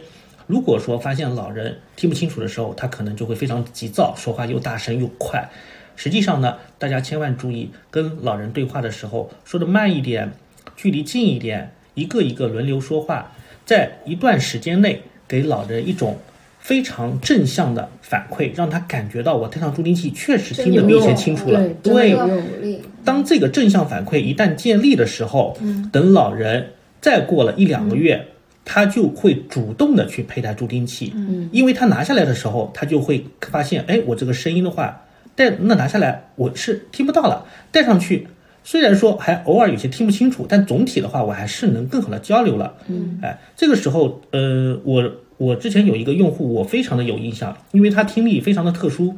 [0.50, 5.48] 如果说发现老人听不清楚的时候，他可能就会非常急躁，说话又大声又快。
[5.94, 10.32] 实际上呢，大家千万注意，跟老人对话的时候说的慢一点，
[10.74, 13.30] 距离近一点，一个一个轮流说话，
[13.64, 16.18] 在一段时间内给老人一种
[16.58, 21.68] 非常正向的反馈，让他感觉到我戴上助听器确实听得比以前清楚了。
[21.80, 25.56] 对，当这个正向反馈一旦建立的时候，
[25.92, 28.26] 等老人再过了一两个月。
[28.64, 35.02] 他就会主动的去佩戴助听器，嗯，因为他拿下来的时候，他就会发现，哎，我这个声音的话，
[35.34, 38.28] 戴那拿下来我是听不到了，戴上去。
[38.62, 49.16] 虽然说还偶尔有些听不清楚，但总体的话我还是能更好的交流了，嗯，哎，这个时候，呃，我我之前有一个用户，我非常的有印象，因为他听力非常的特殊，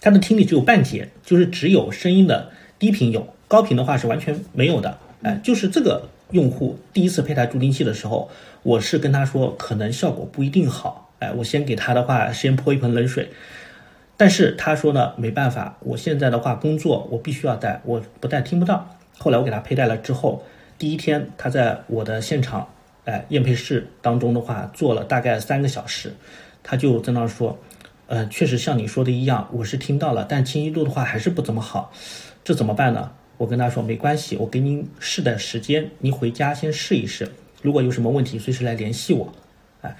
[0.00, 6.08] 他的听力只有半截，就是只有声音的低频有，高频的话是完全没有的，哎，就是这个。
[6.34, 8.28] 用户第一次佩戴助听器的时候，
[8.64, 13.30] 我是跟他说可能效果不一定好，哎，我先给他的话先泼一盆冷水，
[14.16, 18.98] 但是他说呢没办法，我现在的话工作我必须要戴，我不戴听不到。
[19.16, 20.42] 后来我给他佩戴了之后，
[20.76, 22.66] 第一天他在我的现场，
[23.04, 26.14] 哎验配室当中的话做了大概三个小时，
[26.64, 27.56] 他就在那说，
[28.08, 31.92] 呃，确实像你说的一样，我是听到了，但清晰度的话还是不怎么好，
[32.42, 33.12] 这怎么办呢？
[33.36, 37.28] 我跟他说没关系，我给您试的时间，您回家先试一试。
[37.62, 39.32] 如果有什么问题，随时来联系我。
[39.82, 39.96] 哎，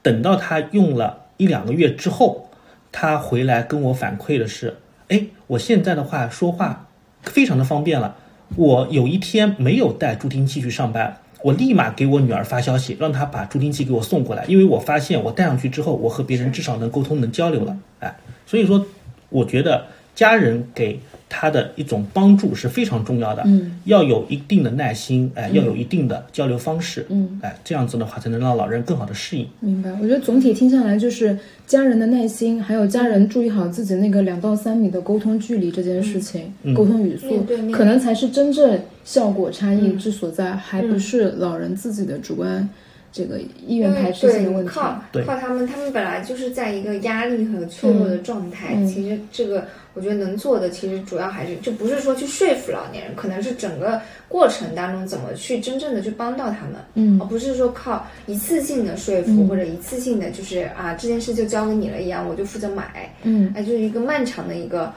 [0.00, 2.48] 等到他用了一两个月之后，
[2.92, 4.76] 他回来跟我反馈的是：
[5.08, 6.88] 哎，我现在的话说话
[7.22, 8.16] 非常的方便了。
[8.56, 17.76] 我有一天没有带助听器去上班，我立马给我女儿发消息，让她把助听器给我送过来，因为我发现我戴上去之后，我和别人至少能沟通、能交流了。
[17.98, 18.86] 哎，所以说，
[19.28, 19.86] 我觉得。
[20.14, 21.00] 家人给
[21.34, 23.42] 他的一种帮助是非常重要的。
[23.46, 27.06] 嗯，要有一定的耐心，哎，要有一定的交流方式。
[27.08, 29.48] 嗯，哎，这样子的话才能让老人更好的适应。
[29.60, 29.90] 明白。
[30.02, 42.68] 我觉得总体听下来就是家人的耐心，还有家人注意好自己那个两到三米的沟通距离这件事情，嗯沟通语速可能才是真正效果差异嗯之所在，还不是老人自己的主观
[43.12, 44.70] 这个意愿排斥性的问题。
[44.70, 48.74] 靠对靠他们，他们本来就是在一个压力和脆弱的状态。
[48.86, 64.90] 其实这个我觉得能做的，其实主要还是就不是说去说服老年人，可能是整个过程当中怎么去真正的去帮到他们，嗯而不是说靠一次性的说服、嗯或者一次性的就是啊这件事就交给你了一样，我就负责买，嗯哎，就是一个漫长的一个，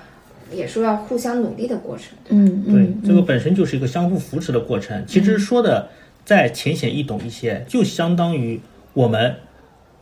[0.53, 2.05] 也说要互相努力的过程。
[2.29, 5.03] 嗯对嗯，，这个本身就是一个相互扶持的过程。
[5.05, 5.89] 其实说的
[6.25, 8.59] 再浅显易懂一些，就相当于
[8.93, 9.35] 我们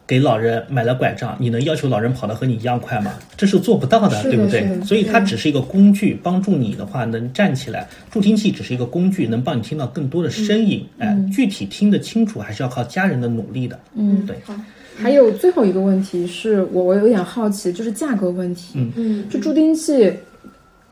[0.08, 3.14] 给老人买了拐杖，你能要求老人跑得和你一样快吗？
[3.38, 4.82] 这是做不到的，对不对？
[4.84, 7.88] 所以它只是一个工具，帮助你的话能站起来。
[8.12, 10.86] 助听器只是一个工具，能帮你听到更多的声音。
[10.98, 13.80] 哎，具体听得清楚，还是要靠家人的努力的。
[13.96, 14.36] 嗯对。
[14.44, 14.54] 好，
[14.98, 18.74] 还有最后一个问题是我我有点好奇，就是价格问题。
[18.76, 20.14] 嗯嗯，就助听器，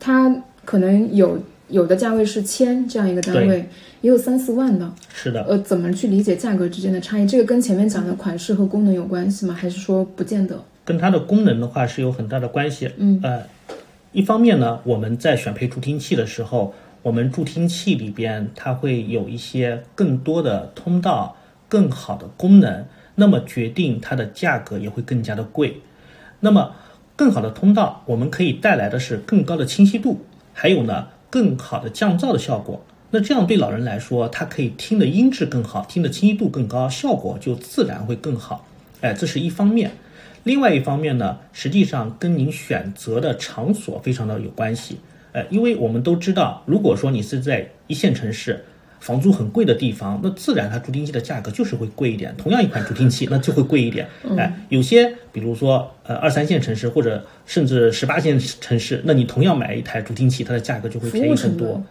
[0.00, 3.68] 它可能有有的价位是千这样一个单位，
[4.02, 4.92] 也有三四万的。
[5.14, 7.26] 是的，呃，怎么去理解价格之间的差异？
[7.26, 9.54] 这个跟前面讲的款式和功能有关系吗？
[9.54, 10.62] 还是说不见得？
[10.84, 12.90] 跟它的功能的话是有很大的关系。
[12.98, 13.42] 嗯，呃，
[14.12, 21.36] 一方面呢，我们在选配助听器的时候，我们助听器里边它会有一些更多的通道、
[21.68, 22.84] 更好的功能，
[23.14, 25.80] 那么决定它的价格也会更加的贵。
[26.40, 26.72] 那么
[27.14, 30.22] 更好的通道，我们可以带来的是更高的清晰度，
[30.52, 32.84] 还有呢更好的降噪的效果。
[33.14, 38.66] 那这样对老人来说，他可以听的音质更好，听的清晰度更高，效果就自然会更好。
[39.02, 39.90] 哎，这是一方面。
[40.44, 44.96] 另外一方面呢，实际上跟您选择的场所非常的有关系。
[45.32, 48.64] 呃，因为我们都知道，如果说你是在一线城市，
[48.98, 52.34] 房租很贵的地方，那自然它助听器的价格就是会贵一点。
[52.38, 54.08] 同样一款助听器，那就会贵一点。
[54.38, 61.84] 哎，有些比如说呃二三线城市或者甚至十八线城市，那你同样买一台助听器，它的价格就会便宜很多。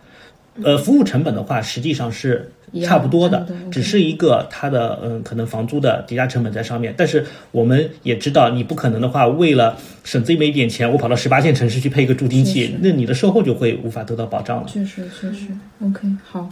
[0.64, 2.51] 呃，服务成本的话，实际上是
[2.84, 6.93] 差不多的只是一个它的嗯，可能房租的叠加成本在上面。
[6.97, 14.68] 但是我们也知道，你不可能的话，为了省这么一点钱，我跑到十八线城市去配一个助听器那你的售后就会无法得到保障了。
[14.68, 15.47] 确实，确实
[15.84, 16.49] ，OK，好。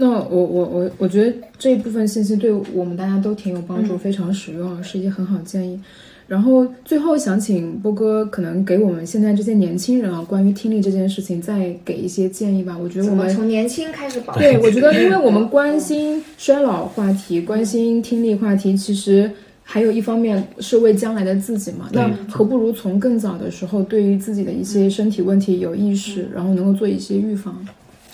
[0.00, 5.80] 那我我我我觉得这一部分信息对我们大家都挺有帮助，非常实用，是一个很好建议。
[6.28, 12.76] 然后最后想请波哥，可能给我们现在这些年轻人啊，关于听力这件事情再给一些建议吧。
[12.78, 14.38] 我觉得我们从年轻开始保护？
[14.38, 19.30] 对， 我觉得，因为我们关心衰老话题，关心听力话题，其实
[19.64, 21.88] 还有一方面是为将来的自己嘛。
[21.92, 27.66] 那何不如从更早的时候，对于自己的一些身体问题有意识，然后能够做一些预防。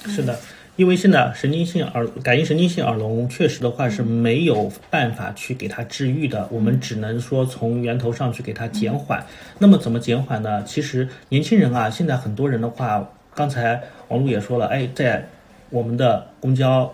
[0.07, 0.39] 是的，
[0.77, 9.25] 因为现在神经性耳感应神经性耳聋确实的话是没有办法去给它治愈的，我们只能说从源头上去给它减缓。
[9.61, 10.65] 那么怎么减缓呢？
[10.65, 15.29] 其实年轻人啊，现在很多人的话，刚才王璐也说了，哎，在
[15.71, 16.93] 我们的公交、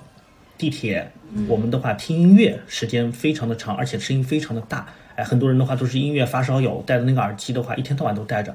[0.59, 1.11] 地铁，
[1.49, 4.87] 我们的话听音乐时间非常的长，而且声音非常的大。
[5.17, 8.55] 哎，很多人的话都是音乐发烧友，戴的那个耳机的话，一天到晚都戴着。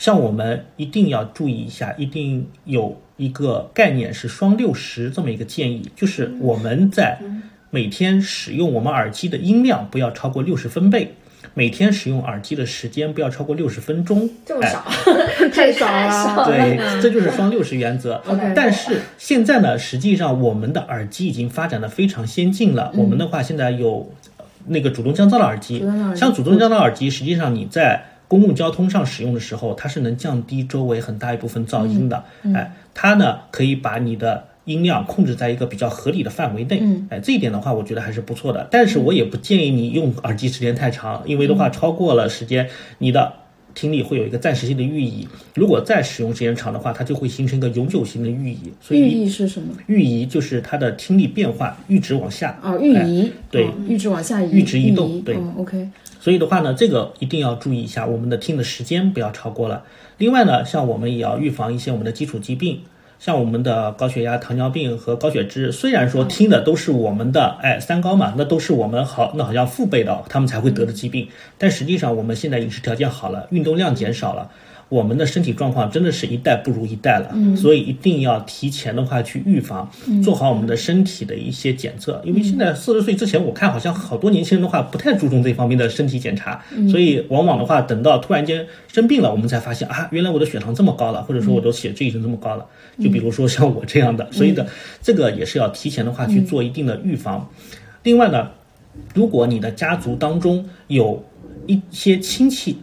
[0.00, 7.18] 像我们一定要注意一下，一定有一个概念是双六十这么一个建议，就是我们在
[7.68, 11.12] 每天使用我们耳机的音量不要超过六十分贝，
[11.52, 14.24] 每天使用耳机的时间不要超过六十分钟。
[14.24, 14.82] 哎这么少，
[15.52, 18.22] 太少了对， 这就是双六十原则。
[18.56, 22.90] 但是现在呢，实际上我们的耳机已经发展的非常先进了。
[22.96, 25.84] 我们的话现在有呃那个主动降噪的耳，机
[26.16, 32.22] 像主动降噪耳机，实际上你在公共交通上使用的时候，它是能降低周围很大一部分噪音的。
[32.54, 36.78] 哎，它呢可以把你的音量控制在一个比较合理的范围内。
[36.80, 38.68] 嗯哎，这一点的话，我觉得还是不错的。
[38.70, 42.68] 但是我也不建议你用耳机时间太长，因为的话超过了时间，
[42.98, 43.32] 你的
[43.74, 45.26] 听力会有一个暂时性的阈移。
[45.56, 48.72] 如果再使用时间长的话，它就会形成一个永久性的阈移。
[48.80, 49.74] 所寓以意是什么？
[49.88, 52.56] 阈移就是它的听力变化阈值往下。
[52.62, 55.88] 哦，阈移，对哦阈值往下移，阈值移动对哦，OK，
[56.20, 59.82] 所以的话呢，这个一定要注意一下，我们的听的时间不要超过了。
[60.18, 62.82] 另外呢，像我们也要预防一些我们的基础疾病，
[63.18, 65.72] 像我们的高血压、糖尿病和高血脂。
[65.72, 74.50] 虽然说听的都是我们的哎三高嘛，那都是我们好那好像父辈的他们才会得的疾病，但实际上我们现在饮食条件好了，运动量减少了。
[74.90, 79.88] 我们的身体状况真的是一代不如一代了，所以一定要提前的话去预防，
[80.22, 82.20] 做好我们的身体的一些检测。
[82.24, 86.60] 因为现在四十岁之前，我看好像好多年轻人的话不太注重这方面的身体检查，
[86.90, 92.66] 所以往往的话等到突然间生病了，我们才发现啊，原来我的血糖这么高了，或者说我的血脂已经这么高了。
[92.98, 94.66] 就比如说像我这样的，所以的
[95.00, 97.48] 这个也是要提前的话去做一定的预防。
[98.02, 98.50] 另外呢，
[99.14, 101.24] 如果你的家族当中有
[101.66, 102.78] 一些亲戚，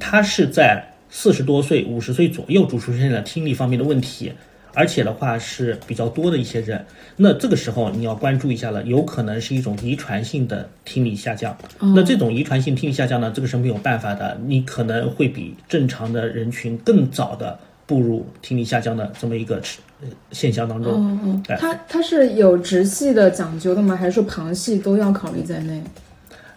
[0.00, 4.32] 他是在四十多岁、五十岁左右就出现了听力方面的问题，
[4.72, 6.82] 而且的话是比较多的一些人，
[7.16, 11.54] 那这个时候你要关注一下了，有可能是一种遗传性的听力下降。
[11.94, 19.56] 那这种遗传性听力下降呢，这个是没有办法的，你可能会比正常的人群更早的步入听力下降的这么一个
[20.00, 20.94] 呃现象当中。
[20.94, 23.94] 嗯嗯，哎它它是有直系的讲究的吗？
[23.94, 25.82] 还是说旁系都要考虑在内？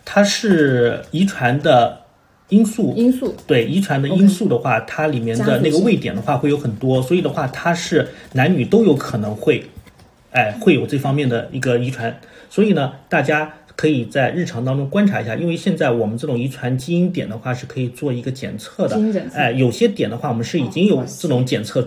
[0.06, 2.05] 它是遗传的
[2.50, 2.94] 因素。
[2.96, 3.36] 因素。
[3.48, 9.64] 对遗传的因素的话，它里面的那个位点的话会有很多，所以的话，它是男女都有可能会，
[10.32, 12.20] 哎，会有这方面的一个遗传。
[12.50, 18.98] 所以呢，大家可以在日常当中观察一下，因为现在我们这种遗传基因点的话是可以做一个检测的。
[19.34, 21.82] 哎，有些点的话我们是已经有这种检测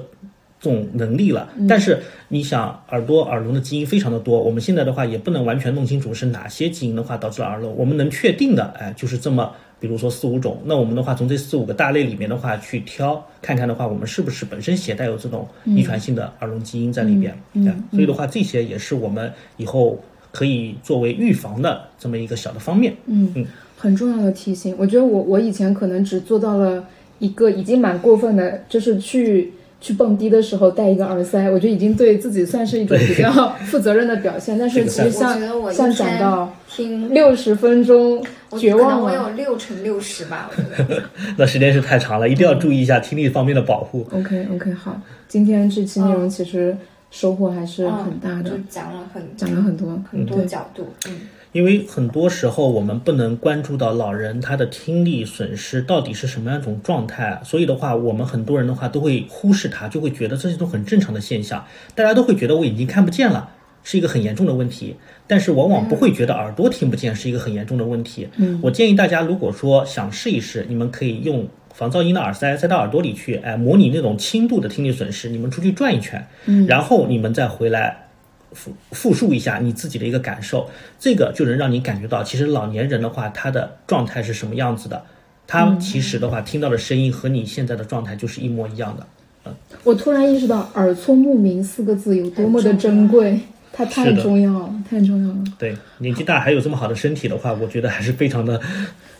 [0.60, 19.98] 这种能力了，但是你想耳朵耳聋的基因非常的多，我们现在的话也不能完全弄清楚是哪些基因的话导致了耳聋，我们能确定的，哎，就是这么，比如说四五种，那我们的话从这四五个大类里面的话去挑，看看的话我们是不是本身携带有这种遗传性的耳聋基因在里边，嗯所以的话这些也是我们以后
[20.32, 22.96] 可以作为预防的这么一个小的方面。
[23.06, 24.74] 嗯嗯很重要的提醒。
[24.76, 26.84] 我觉得我我以前可能只做到了
[27.20, 34.58] 一个已经蛮过分的，就是去去蹦迪的时候戴一个耳塞，我觉得已经对自己算是一种比较负责任的表现。
[34.58, 35.38] 但是其实像
[35.72, 39.12] 像讲到听，六十分钟我可能我绝望我。
[39.12, 41.02] 有六乘六十吧，我觉得。
[41.38, 44.06] 那时间是太长了，一定要注意一下听力方面的保护。
[44.12, 46.76] OK OK，好，今天这期内容其实
[47.10, 51.20] 收获还是很大的，就讲了很讲了很多很多角度，嗯，
[51.52, 63.50] 因为很多时候我们不能关注到老人他的听力损失到底是什么样一种状态，所以的话，我们很多人的话都会忽视它，就会觉得这是一种很正常的现象，大家都会觉得我已经看不见了。
[63.84, 64.94] 是一个很严重的问题，
[65.26, 68.28] 但是往往不会觉得耳朵听不见是一个很严重的问题。
[68.36, 75.30] 嗯，我建议大家，如果说想试一试，你们可以用防噪音的耳塞塞到耳朵里去，哎，模拟那种轻度的听力损失。
[75.30, 78.07] 你们出去转一圈，嗯，然后你们再回来
[78.52, 80.68] 复复述一下你自己的一个感受，
[80.98, 85.02] 这个就能让你感觉到，其实老年人的话，他的状态是什么样子的。
[85.46, 89.06] 他其实的话，听到的声音和你现在的状态就是一模一样的。
[89.46, 93.40] 嗯我突然意识到“耳聪目明”四个字有多么的珍贵，
[93.72, 95.44] 它太重要了，太重要了。
[95.58, 98.64] 对，年纪大还有这么好的身体的话，我觉得还是非常的不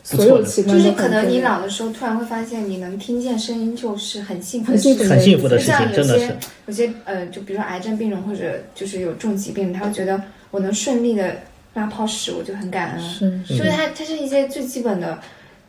[0.03, 5.15] 所有器官都很可能你老的时候突然会发现，你能听见声音，就是很幸福很幸福的事情。
[5.15, 6.37] 很幸福的事情，就像有真的是些。
[6.65, 10.21] 有些呃，就比如说癌症病人或者就是有重疾病，他会觉得
[10.51, 11.37] 我能顺利的
[11.73, 13.01] 拉泡屎，我就很感恩。
[13.01, 15.19] 是就是它它是一些最基本的，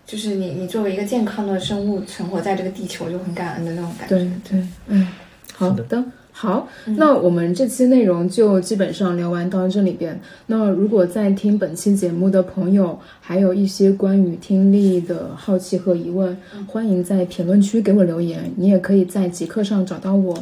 [0.07, 4.17] 就是你你作为一个健康的生物存活在这个地球，就很感恩的那种感觉。
[4.17, 5.09] 对对，嗯，
[5.53, 6.05] 好的。
[6.41, 6.67] 好，
[6.97, 10.19] 那我们这期内容就基本上聊完到这里边。
[10.47, 16.35] 那如果在听本期节目的朋友，还有一些关于听力的好奇和疑问，
[16.67, 18.51] 欢迎在评论区给我留言。
[18.57, 20.35] 你也可以在极客上找到我。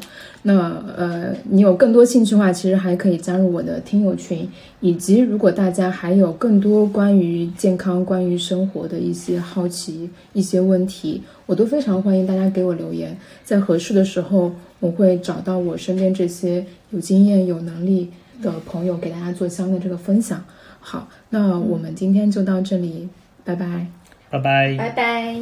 [0.43, 18.11] 那呃，你有更多兴趣的话，其实还可以加入我的听友群，以及如果大家还有更多关于健康、关于生活的一些好奇、一些问题，我都非常欢迎大家给我留言，在合适的时候，我会找到我身边这些有经验、有能力
[18.43, 20.45] 的朋友，给大家做相应的这个分享。
[20.81, 23.09] 好，那我们今天就到这里，
[23.45, 23.87] 拜拜。
[24.31, 24.77] 拜拜。
[24.77, 25.39] 拜拜。